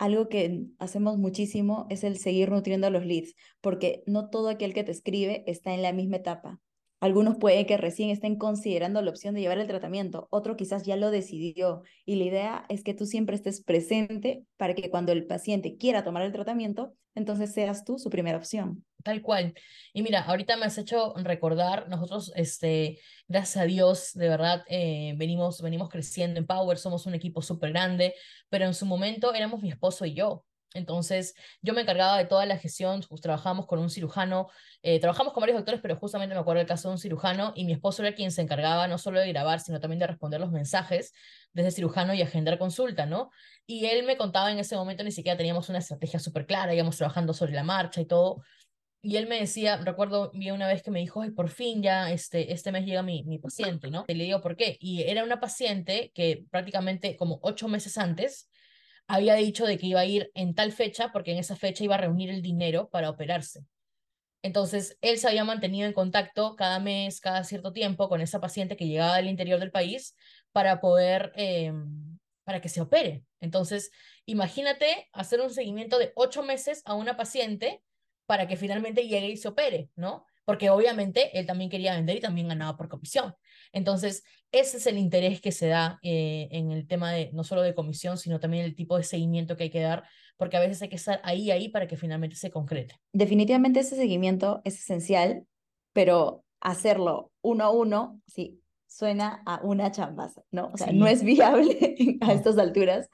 algo 0.00 0.30
que 0.30 0.64
hacemos 0.78 1.18
muchísimo 1.18 1.86
es 1.90 2.04
el 2.04 2.16
seguir 2.18 2.50
nutriendo 2.50 2.86
a 2.86 2.90
los 2.90 3.04
leads, 3.04 3.34
porque 3.60 4.02
no 4.06 4.30
todo 4.30 4.48
aquel 4.48 4.72
que 4.72 4.82
te 4.82 4.92
escribe 4.92 5.44
está 5.46 5.74
en 5.74 5.82
la 5.82 5.92
misma 5.92 6.16
etapa. 6.16 6.58
Algunos 7.00 7.38
puede 7.38 7.64
que 7.64 7.78
recién 7.78 8.10
estén 8.10 8.36
considerando 8.36 9.00
la 9.00 9.10
opción 9.10 9.34
de 9.34 9.40
llevar 9.40 9.58
el 9.58 9.66
tratamiento, 9.66 10.28
otro 10.30 10.56
quizás 10.56 10.84
ya 10.84 10.96
lo 10.96 11.10
decidió 11.10 11.82
y 12.04 12.16
la 12.16 12.24
idea 12.24 12.66
es 12.68 12.84
que 12.84 12.92
tú 12.92 13.06
siempre 13.06 13.36
estés 13.36 13.62
presente 13.62 14.44
para 14.58 14.74
que 14.74 14.90
cuando 14.90 15.10
el 15.12 15.26
paciente 15.26 15.78
quiera 15.78 16.04
tomar 16.04 16.22
el 16.22 16.32
tratamiento, 16.32 16.94
entonces 17.14 17.54
seas 17.54 17.84
tú 17.84 17.98
su 17.98 18.10
primera 18.10 18.36
opción. 18.36 18.84
Tal 19.02 19.22
cual. 19.22 19.54
Y 19.94 20.02
mira, 20.02 20.20
ahorita 20.20 20.58
me 20.58 20.66
has 20.66 20.76
hecho 20.76 21.14
recordar, 21.16 21.88
nosotros, 21.88 22.32
este, 22.36 22.98
gracias 23.28 23.62
a 23.62 23.66
Dios, 23.66 24.12
de 24.12 24.28
verdad, 24.28 24.62
eh, 24.68 25.14
venimos, 25.16 25.62
venimos 25.62 25.88
creciendo 25.88 26.38
en 26.38 26.46
Power, 26.46 26.76
somos 26.76 27.06
un 27.06 27.14
equipo 27.14 27.40
súper 27.40 27.70
grande, 27.70 28.14
pero 28.50 28.66
en 28.66 28.74
su 28.74 28.84
momento 28.84 29.32
éramos 29.32 29.62
mi 29.62 29.70
esposo 29.70 30.04
y 30.04 30.12
yo. 30.12 30.44
Entonces, 30.74 31.34
yo 31.62 31.74
me 31.74 31.82
encargaba 31.82 32.16
de 32.16 32.24
toda 32.24 32.46
la 32.46 32.56
gestión, 32.56 33.04
pues, 33.08 33.20
trabajamos 33.20 33.66
con 33.66 33.78
un 33.78 33.90
cirujano, 33.90 34.48
eh, 34.82 35.00
trabajamos 35.00 35.32
con 35.32 35.40
varios 35.40 35.58
doctores, 35.58 35.80
pero 35.80 35.96
justamente 35.96 36.34
me 36.34 36.40
acuerdo 36.40 36.58
del 36.58 36.68
caso 36.68 36.88
de 36.88 36.92
un 36.92 36.98
cirujano 36.98 37.52
y 37.56 37.64
mi 37.64 37.72
esposo 37.72 38.02
era 38.02 38.14
quien 38.14 38.30
se 38.30 38.42
encargaba 38.42 38.86
no 38.86 38.98
solo 38.98 39.20
de 39.20 39.28
grabar, 39.28 39.60
sino 39.60 39.80
también 39.80 39.98
de 39.98 40.06
responder 40.06 40.40
los 40.40 40.52
mensajes 40.52 41.12
desde 41.52 41.72
cirujano 41.72 42.14
y 42.14 42.22
agendar 42.22 42.58
consulta, 42.58 43.06
¿no? 43.06 43.30
Y 43.66 43.86
él 43.86 44.04
me 44.04 44.16
contaba 44.16 44.52
en 44.52 44.58
ese 44.58 44.76
momento, 44.76 45.02
ni 45.02 45.10
siquiera 45.10 45.36
teníamos 45.36 45.68
una 45.68 45.78
estrategia 45.78 46.20
súper 46.20 46.46
clara, 46.46 46.74
íbamos 46.74 46.96
trabajando 46.96 47.34
sobre 47.34 47.52
la 47.52 47.64
marcha 47.64 48.00
y 48.00 48.06
todo, 48.06 48.42
y 49.02 49.16
él 49.16 49.26
me 49.26 49.40
decía, 49.40 49.78
recuerdo 49.78 50.30
vi 50.34 50.50
una 50.50 50.68
vez 50.68 50.82
que 50.82 50.90
me 50.90 51.00
dijo, 51.00 51.22
ay, 51.22 51.30
por 51.30 51.48
fin 51.48 51.82
ya 51.82 52.10
este, 52.12 52.52
este 52.52 52.70
mes 52.70 52.84
llega 52.84 53.02
mi, 53.02 53.24
mi 53.24 53.38
paciente, 53.38 53.90
¿no? 53.90 54.04
Y 54.06 54.14
le 54.14 54.24
digo, 54.24 54.42
¿por 54.42 54.56
qué? 54.56 54.76
Y 54.78 55.02
era 55.02 55.24
una 55.24 55.40
paciente 55.40 56.12
que 56.14 56.44
prácticamente 56.50 57.16
como 57.16 57.40
ocho 57.42 57.66
meses 57.66 57.96
antes 57.96 58.49
había 59.10 59.34
dicho 59.34 59.66
de 59.66 59.76
que 59.76 59.86
iba 59.86 60.00
a 60.00 60.04
ir 60.04 60.30
en 60.34 60.54
tal 60.54 60.70
fecha 60.70 61.10
porque 61.12 61.32
en 61.32 61.38
esa 61.38 61.56
fecha 61.56 61.82
iba 61.82 61.96
a 61.96 61.98
reunir 61.98 62.30
el 62.30 62.42
dinero 62.42 62.88
para 62.90 63.10
operarse. 63.10 63.64
Entonces, 64.42 64.96
él 65.02 65.18
se 65.18 65.28
había 65.28 65.44
mantenido 65.44 65.86
en 65.86 65.92
contacto 65.92 66.54
cada 66.54 66.78
mes, 66.78 67.20
cada 67.20 67.42
cierto 67.42 67.72
tiempo 67.72 68.08
con 68.08 68.20
esa 68.20 68.40
paciente 68.40 68.76
que 68.76 68.86
llegaba 68.86 69.16
del 69.16 69.28
interior 69.28 69.58
del 69.58 69.72
país 69.72 70.16
para 70.52 70.80
poder, 70.80 71.32
eh, 71.34 71.72
para 72.44 72.60
que 72.60 72.68
se 72.68 72.80
opere. 72.80 73.24
Entonces, 73.40 73.90
imagínate 74.26 75.08
hacer 75.12 75.40
un 75.40 75.50
seguimiento 75.50 75.98
de 75.98 76.12
ocho 76.14 76.44
meses 76.44 76.80
a 76.84 76.94
una 76.94 77.16
paciente 77.16 77.82
para 78.26 78.46
que 78.46 78.56
finalmente 78.56 79.08
llegue 79.08 79.28
y 79.28 79.36
se 79.36 79.48
opere, 79.48 79.90
¿no? 79.96 80.24
Porque 80.44 80.70
obviamente 80.70 81.36
él 81.38 81.46
también 81.46 81.68
quería 81.68 81.96
vender 81.96 82.16
y 82.16 82.20
también 82.20 82.48
ganaba 82.48 82.76
por 82.76 82.88
comisión. 82.88 83.34
Entonces, 83.72 84.24
ese 84.52 84.78
es 84.78 84.86
el 84.86 84.98
interés 84.98 85.40
que 85.40 85.52
se 85.52 85.68
da 85.68 85.98
eh, 86.02 86.48
en 86.50 86.70
el 86.72 86.86
tema 86.86 87.12
de 87.12 87.30
no 87.32 87.44
solo 87.44 87.62
de 87.62 87.74
comisión, 87.74 88.18
sino 88.18 88.40
también 88.40 88.64
el 88.64 88.74
tipo 88.74 88.96
de 88.96 89.04
seguimiento 89.04 89.56
que 89.56 89.64
hay 89.64 89.70
que 89.70 89.80
dar, 89.80 90.04
porque 90.36 90.56
a 90.56 90.60
veces 90.60 90.82
hay 90.82 90.88
que 90.88 90.96
estar 90.96 91.20
ahí, 91.22 91.50
ahí 91.50 91.68
para 91.68 91.86
que 91.86 91.96
finalmente 91.96 92.36
se 92.36 92.50
concrete. 92.50 92.96
Definitivamente 93.12 93.80
ese 93.80 93.96
seguimiento 93.96 94.60
es 94.64 94.78
esencial, 94.78 95.44
pero 95.92 96.44
hacerlo 96.60 97.30
uno 97.42 97.64
a 97.64 97.70
uno, 97.70 98.20
sí, 98.26 98.60
suena 98.86 99.42
a 99.46 99.60
una 99.62 99.92
chambaza, 99.92 100.42
¿no? 100.50 100.70
O 100.72 100.76
sea, 100.76 100.92
no 100.92 101.06
es 101.06 101.22
viable 101.22 101.96
a 102.20 102.32
estas 102.32 102.58
alturas. 102.58 103.08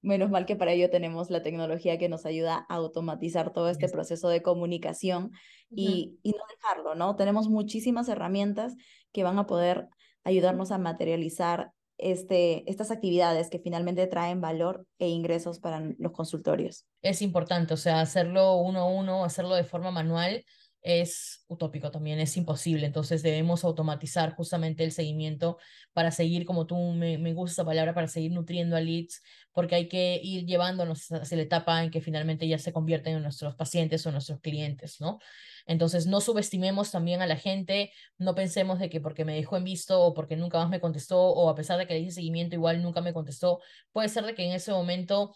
Menos 0.00 0.30
mal 0.30 0.46
que 0.46 0.56
para 0.56 0.72
ello 0.72 0.90
tenemos 0.90 1.30
la 1.30 1.42
tecnología 1.42 1.98
que 1.98 2.08
nos 2.08 2.24
ayuda 2.24 2.66
a 2.68 2.74
automatizar 2.76 3.52
todo 3.52 3.68
este 3.68 3.88
proceso 3.88 4.28
de 4.28 4.42
comunicación 4.42 5.32
y, 5.70 6.18
y 6.22 6.30
no 6.30 6.44
dejarlo, 6.50 6.94
¿no? 6.94 7.16
Tenemos 7.16 7.48
muchísimas 7.48 8.08
herramientas 8.08 8.74
que 9.12 9.24
van 9.24 9.38
a 9.38 9.46
poder 9.46 9.88
ayudarnos 10.24 10.70
a 10.70 10.78
materializar 10.78 11.72
este, 11.98 12.68
estas 12.70 12.92
actividades 12.92 13.50
que 13.50 13.58
finalmente 13.58 14.06
traen 14.06 14.40
valor 14.40 14.86
e 14.98 15.08
ingresos 15.08 15.58
para 15.58 15.80
los 15.98 16.12
consultorios. 16.12 16.86
Es 17.02 17.22
importante, 17.22 17.74
o 17.74 17.76
sea, 17.76 18.00
hacerlo 18.00 18.56
uno 18.56 18.80
a 18.80 18.86
uno, 18.86 19.24
hacerlo 19.24 19.56
de 19.56 19.64
forma 19.64 19.90
manual, 19.90 20.44
es 20.82 21.44
utópico 21.48 21.90
también, 21.90 22.18
es 22.20 22.36
imposible. 22.36 22.86
Entonces 22.86 23.22
debemos 23.22 23.64
automatizar 23.64 24.34
justamente 24.34 24.84
el 24.84 24.92
seguimiento 24.92 25.58
para 25.92 26.10
seguir, 26.10 26.44
como 26.46 26.66
tú 26.66 26.76
me, 26.76 27.18
me 27.18 27.34
gusta 27.34 27.52
esa 27.62 27.64
palabra, 27.64 27.94
para 27.94 28.08
seguir 28.08 28.32
nutriendo 28.32 28.76
a 28.76 28.80
leads, 28.80 29.22
porque 29.52 29.74
hay 29.74 29.88
que 29.88 30.20
ir 30.22 30.46
llevándonos 30.46 31.10
hacia 31.12 31.36
la 31.36 31.42
etapa 31.42 31.82
en 31.82 31.90
que 31.90 32.00
finalmente 32.00 32.46
ya 32.46 32.58
se 32.58 32.72
convierten 32.72 33.16
en 33.16 33.22
nuestros 33.22 33.54
pacientes 33.56 34.06
o 34.06 34.12
nuestros 34.12 34.40
clientes, 34.40 35.00
¿no? 35.00 35.18
Entonces 35.66 36.06
no 36.06 36.20
subestimemos 36.20 36.90
también 36.90 37.20
a 37.20 37.26
la 37.26 37.36
gente, 37.36 37.92
no 38.16 38.34
pensemos 38.34 38.78
de 38.78 38.88
que 38.88 39.00
porque 39.00 39.24
me 39.24 39.34
dejó 39.34 39.56
en 39.56 39.64
visto 39.64 40.00
o 40.00 40.14
porque 40.14 40.36
nunca 40.36 40.58
más 40.58 40.70
me 40.70 40.80
contestó 40.80 41.20
o 41.20 41.50
a 41.50 41.54
pesar 41.54 41.78
de 41.78 41.86
que 41.86 41.94
le 41.94 42.00
hice 42.00 42.12
seguimiento 42.12 42.54
igual 42.54 42.82
nunca 42.82 43.02
me 43.02 43.12
contestó, 43.12 43.60
puede 43.92 44.08
ser 44.08 44.24
de 44.24 44.34
que 44.34 44.44
en 44.44 44.52
ese 44.52 44.72
momento 44.72 45.34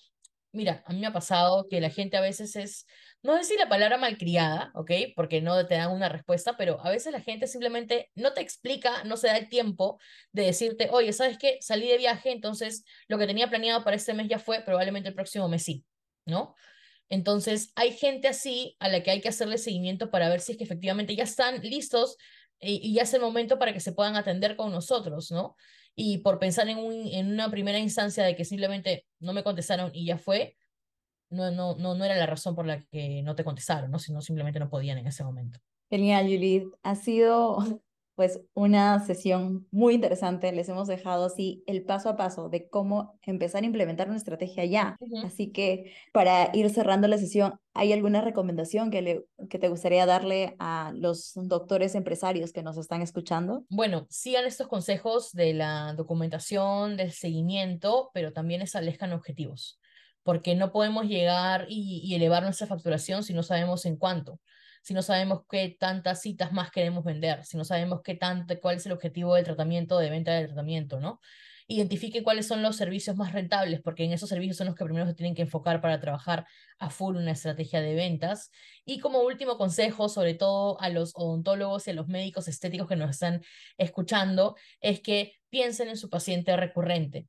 Mira, 0.55 0.83
a 0.87 0.93
mí 0.93 1.01
me 1.01 1.07
ha 1.07 1.13
pasado 1.15 1.67
que 1.69 1.81
la 1.81 1.89
gente 1.89 2.19
a 2.19 2.21
veces 2.21 2.57
es, 2.57 2.87
no 3.23 3.35
decir 3.35 3.59
la 3.59 3.71
palabra 3.71 3.97
malcriada, 3.97 4.71
¿ok? 4.75 4.91
Porque 5.17 5.41
no 5.41 5.67
te 5.67 5.77
dan 5.77 5.91
una 5.93 6.11
respuesta, 6.11 6.59
pero 6.59 6.79
a 6.85 6.91
veces 6.91 7.11
la 7.13 7.23
gente 7.23 7.47
simplemente 7.47 8.11
no 8.15 8.35
te 8.35 8.43
explica, 8.43 9.03
no 9.05 9.17
se 9.17 9.29
da 9.29 9.39
el 9.39 9.49
tiempo 9.49 9.99
de 10.31 10.45
decirte, 10.45 10.91
oye, 10.91 11.15
¿sabes 11.15 11.39
qué? 11.39 11.57
Salí 11.63 11.89
de 11.89 11.97
viaje, 11.97 12.33
entonces 12.33 12.85
lo 13.09 13.17
que 13.17 13.27
tenía 13.27 13.49
planeado 13.49 13.83
para 13.83 13.97
este 13.97 14.13
mes 14.13 14.29
ya 14.29 14.39
fue, 14.39 14.61
probablemente 14.61 15.09
el 15.09 15.15
próximo 15.15 15.49
mes 15.49 15.63
sí, 15.63 15.87
¿no? 16.27 16.55
Entonces, 17.09 17.73
hay 17.75 17.93
gente 17.93 18.29
así 18.29 18.77
a 18.79 18.89
la 18.89 19.03
que 19.03 19.11
hay 19.11 19.21
que 19.23 19.29
hacerle 19.29 19.57
seguimiento 19.59 20.11
para 20.11 20.29
ver 20.29 20.41
si 20.41 20.53
es 20.53 20.59
que 20.59 20.65
efectivamente 20.65 21.17
ya 21.17 21.25
están 21.25 21.63
listos 21.63 22.17
y, 22.61 22.81
y 22.87 22.95
ya 22.95 23.03
es 23.03 23.15
el 23.15 23.23
momento 23.23 23.59
para 23.59 23.73
que 23.73 23.81
se 23.81 23.93
puedan 23.93 24.17
atender 24.17 24.57
con 24.57 24.71
nosotros, 24.71 25.31
¿no? 25.31 25.57
Y 25.95 26.19
por 26.19 26.39
pensar 26.39 26.69
en, 26.69 26.79
un, 26.79 27.07
en 27.09 27.33
una 27.33 27.51
primera 27.51 27.79
instancia 27.79 28.25
de 28.25 28.35
que 28.37 28.45
simplemente 28.45 29.07
no 29.21 29.33
me 29.33 29.43
contestaron 29.43 29.91
y 29.95 30.07
ya 30.07 30.19
fue, 30.19 30.57
no, 31.31 31.51
no, 31.51 31.77
no, 31.77 31.95
no 31.95 32.05
era 32.05 32.17
la 32.17 32.27
razón 32.27 32.55
por 32.55 32.67
la 32.67 32.83
que 32.85 33.23
no 33.23 33.35
te 33.35 33.45
contestaron, 33.45 33.91
¿no? 33.91 33.99
sino 33.99 34.21
simplemente 34.21 34.61
no 34.61 34.69
podían 34.71 34.99
en 34.99 35.07
ese 35.07 35.25
momento. 35.25 35.59
Genial, 35.91 36.27
Judith. 36.27 36.73
Ha 36.83 36.95
sido 36.95 37.59
pues 38.23 38.41
una 38.55 39.05
sesión 39.05 39.67
muy 39.73 39.95
interesante. 39.95 40.53
Les 40.53 40.69
hemos 40.69 40.87
dejado 40.87 41.25
así 41.25 41.65
el 41.67 41.83
paso 41.83 42.09
a 42.09 42.17
paso 42.17 42.49
de 42.49 42.69
cómo 42.69 43.19
empezar 43.23 43.65
a 43.65 43.67
implementar 43.67 44.07
una 44.07 44.17
estrategia 44.17 44.65
ya. 44.65 44.97
Así 45.25 45.51
que 45.51 45.93
para 46.13 46.51
ir 46.55 46.71
cerrando 46.71 47.09
la 47.09 47.19
sesión, 47.19 47.59
¿hay 47.75 47.93
alguna 47.93 48.21
recomendación 48.21 48.93
que, 48.93 49.03
le, 49.03 49.25
que 49.51 49.59
te 49.59 49.69
gustaría 49.69 50.07
darle 50.07 50.55
a 50.61 50.93
los 50.95 51.33
doctores 51.35 51.97
empresarios 51.97 52.53
que 52.53 52.63
nos 52.63 52.79
están 52.79 53.03
escuchando? 53.03 53.65
Bueno, 53.69 54.07
sigan 54.09 54.45
estos 54.45 54.69
consejos 54.69 55.33
de 55.33 55.55
la 55.55 55.93
documentación, 55.95 56.97
del 56.97 57.11
seguimiento, 57.11 58.13
pero 58.15 58.33
también 58.33 58.63
establezcan 58.63 59.13
objetivos, 59.13 59.81
porque 60.23 60.55
no 60.55 60.71
podemos 60.71 61.07
llegar 61.07 61.67
y, 61.69 62.03
y 62.05 62.15
elevar 62.15 62.45
nuestra 62.45 62.69
facturación 62.69 63.25
si 63.25 63.35
no 63.35 63.43
sabemos 63.43 63.85
en 63.85 63.97
cuánto 63.97 64.39
si 64.83 64.95
no 64.95 65.03
sabemos 65.03 65.43
qué 65.49 65.77
tantas 65.79 66.21
citas 66.21 66.53
más 66.53 66.71
queremos 66.71 67.05
vender, 67.05 67.45
si 67.45 67.57
no 67.57 67.65
sabemos 67.65 68.03
qué 68.03 68.15
tanto, 68.15 68.59
cuál 68.61 68.77
es 68.77 68.87
el 68.87 68.93
objetivo 68.93 69.35
del 69.35 69.45
tratamiento, 69.45 69.99
de 69.99 70.11
venta 70.11 70.33
del 70.35 70.47
tratamiento, 70.47 71.01
¿no? 71.01 71.21
Identifique 71.69 72.23
cuáles 72.23 72.49
son 72.49 72.63
los 72.63 72.77
servicios 72.77 73.17
más 73.17 73.33
rentables, 73.33 73.81
porque 73.81 74.05
en 74.05 74.13
esos 74.13 74.29
servicios 74.29 74.57
son 74.57 74.67
los 74.67 74.77
que 74.77 74.85
primero 74.85 75.07
se 75.07 75.15
tienen 75.15 75.35
que 75.35 75.43
enfocar 75.43 75.81
para 75.81 76.01
trabajar 76.01 76.45
a 76.79 76.91
full 76.91 77.17
una 77.17 77.31
estrategia 77.31 77.81
de 77.81 77.95
ventas. 77.95 78.51
Y 78.85 78.99
como 78.99 79.21
último 79.23 79.57
consejo, 79.57 80.09
sobre 80.09 80.35
todo 80.35 80.81
a 80.81 80.89
los 80.89 81.13
odontólogos 81.15 81.87
y 81.87 81.93
a 81.93 81.95
los 81.95 82.09
médicos 82.09 82.49
estéticos 82.49 82.89
que 82.89 82.97
nos 82.97 83.11
están 83.11 83.43
escuchando, 83.79 84.57
es 84.81 85.01
que 85.01 85.35
piensen 85.49 85.89
en 85.89 85.97
su 85.97 86.11
paciente 86.11 86.57
recurrente 86.57 87.29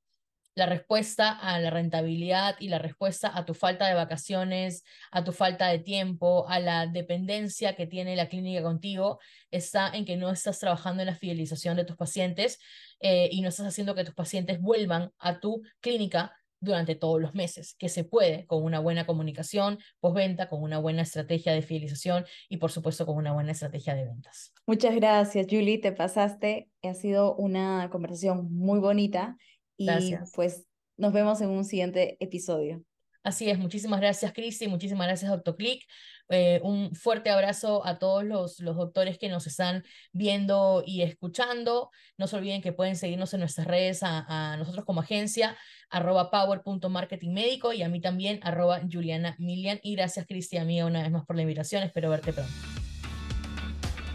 la 0.55 0.65
respuesta 0.65 1.31
a 1.31 1.59
la 1.59 1.69
rentabilidad 1.69 2.55
y 2.59 2.69
la 2.69 2.79
respuesta 2.79 3.31
a 3.35 3.45
tu 3.45 3.53
falta 3.53 3.87
de 3.87 3.95
vacaciones, 3.95 4.83
a 5.11 5.23
tu 5.23 5.31
falta 5.31 5.67
de 5.67 5.79
tiempo, 5.79 6.47
a 6.47 6.59
la 6.59 6.87
dependencia 6.87 7.75
que 7.75 7.87
tiene 7.87 8.15
la 8.15 8.29
clínica 8.29 8.61
contigo, 8.61 9.19
está 9.51 9.89
en 9.89 10.05
que 10.05 10.17
no 10.17 10.29
estás 10.29 10.59
trabajando 10.59 11.01
en 11.01 11.07
la 11.07 11.15
fidelización 11.15 11.77
de 11.77 11.85
tus 11.85 11.97
pacientes 11.97 12.59
eh, 12.99 13.29
y 13.31 13.41
no 13.41 13.49
estás 13.49 13.67
haciendo 13.67 13.95
que 13.95 14.03
tus 14.03 14.15
pacientes 14.15 14.61
vuelvan 14.61 15.11
a 15.19 15.39
tu 15.39 15.63
clínica 15.79 16.33
durante 16.63 16.95
todos 16.95 17.21
los 17.21 17.35
meses, 17.35 17.75
que 17.77 17.89
se 17.89 18.05
puede 18.05 18.45
con 18.45 18.63
una 18.63 18.79
buena 18.79 19.05
comunicación 19.05 19.79
postventa, 19.99 20.47
con 20.47 20.63
una 20.63 20.79
buena 20.79 21.01
estrategia 21.01 21.51
de 21.51 21.61
fidelización 21.61 22.25
y 22.47 22.57
por 22.57 22.71
supuesto 22.71 23.05
con 23.05 23.17
una 23.17 23.33
buena 23.33 23.51
estrategia 23.51 23.95
de 23.95 24.05
ventas. 24.05 24.53
Muchas 24.65 24.95
gracias, 24.95 25.45
Julie, 25.49 25.79
te 25.79 25.91
pasaste. 25.91 26.69
Ha 26.81 26.93
sido 26.93 27.35
una 27.35 27.89
conversación 27.91 28.47
muy 28.53 28.79
bonita 28.79 29.35
y 29.77 29.89
pues 30.33 30.65
nos 30.97 31.13
vemos 31.13 31.41
en 31.41 31.49
un 31.49 31.65
siguiente 31.65 32.17
episodio. 32.19 32.83
Así 33.23 33.49
es, 33.49 33.57
muchísimas 33.57 34.01
gracias 34.01 34.33
Cristi, 34.33 34.67
muchísimas 34.67 35.07
gracias 35.07 35.31
Doctor 35.31 35.55
Click. 35.55 35.81
Eh, 36.27 36.59
un 36.61 36.93
fuerte 36.93 37.29
abrazo 37.29 37.85
a 37.85 37.97
todos 37.97 38.25
los, 38.25 38.59
los 38.59 38.75
doctores 38.75 39.17
que 39.17 39.29
nos 39.29 39.47
están 39.47 39.83
viendo 40.11 40.83
y 40.85 41.03
escuchando. 41.03 41.89
No 42.17 42.27
se 42.27 42.35
olviden 42.35 42.61
que 42.61 42.73
pueden 42.73 42.97
seguirnos 42.97 43.33
en 43.33 43.39
nuestras 43.39 43.65
redes 43.65 44.03
a, 44.03 44.25
a 44.27 44.57
nosotros 44.57 44.83
como 44.83 44.99
agencia, 44.99 45.57
arroba 45.89 46.31
power.marketingmédico 46.31 47.71
y 47.71 47.81
a 47.81 47.87
mí 47.87 48.01
también, 48.01 48.41
arroba 48.43 48.81
Juliana 48.91 49.37
Milian. 49.39 49.79
Y 49.83 49.95
gracias 49.95 50.25
Cristi, 50.27 50.57
amiga, 50.57 50.85
una 50.85 51.01
vez 51.01 51.11
más 51.11 51.25
por 51.25 51.37
la 51.37 51.43
invitación. 51.43 51.81
Espero 51.83 52.09
verte 52.09 52.33
pronto. 52.33 52.51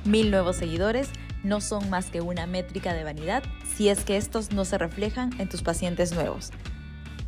Mil 0.05 0.31
nuevos 0.31 0.57
seguidores 0.57 1.11
no 1.42 1.61
son 1.61 1.88
más 1.90 2.07
que 2.07 2.20
una 2.20 2.46
métrica 2.46 2.92
de 2.94 3.05
vanidad 3.05 3.42
si 3.77 3.88
es 3.88 4.05
que 4.05 4.16
estos 4.16 4.53
no 4.53 4.64
se 4.64 4.79
reflejan 4.79 5.31
en 5.38 5.48
tus 5.48 5.62
pacientes 5.62 6.12
nuevos. 6.12 6.51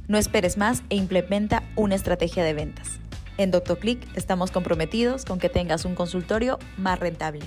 No 0.09 0.19
esperes 0.19 0.57
más 0.57 0.83
e 0.91 0.97
implementa 0.97 1.63
una 1.77 1.95
estrategia 1.95 2.45
de 2.45 2.55
ventas. 2.55 2.99
En 3.39 3.51
DoctorClick 3.51 4.07
estamos 4.17 4.51
comprometidos 4.51 5.25
con 5.25 5.39
que 5.39 5.49
tengas 5.49 5.85
un 5.85 5.95
consultorio 5.95 6.59
más 6.77 6.99
rentable. 6.99 7.41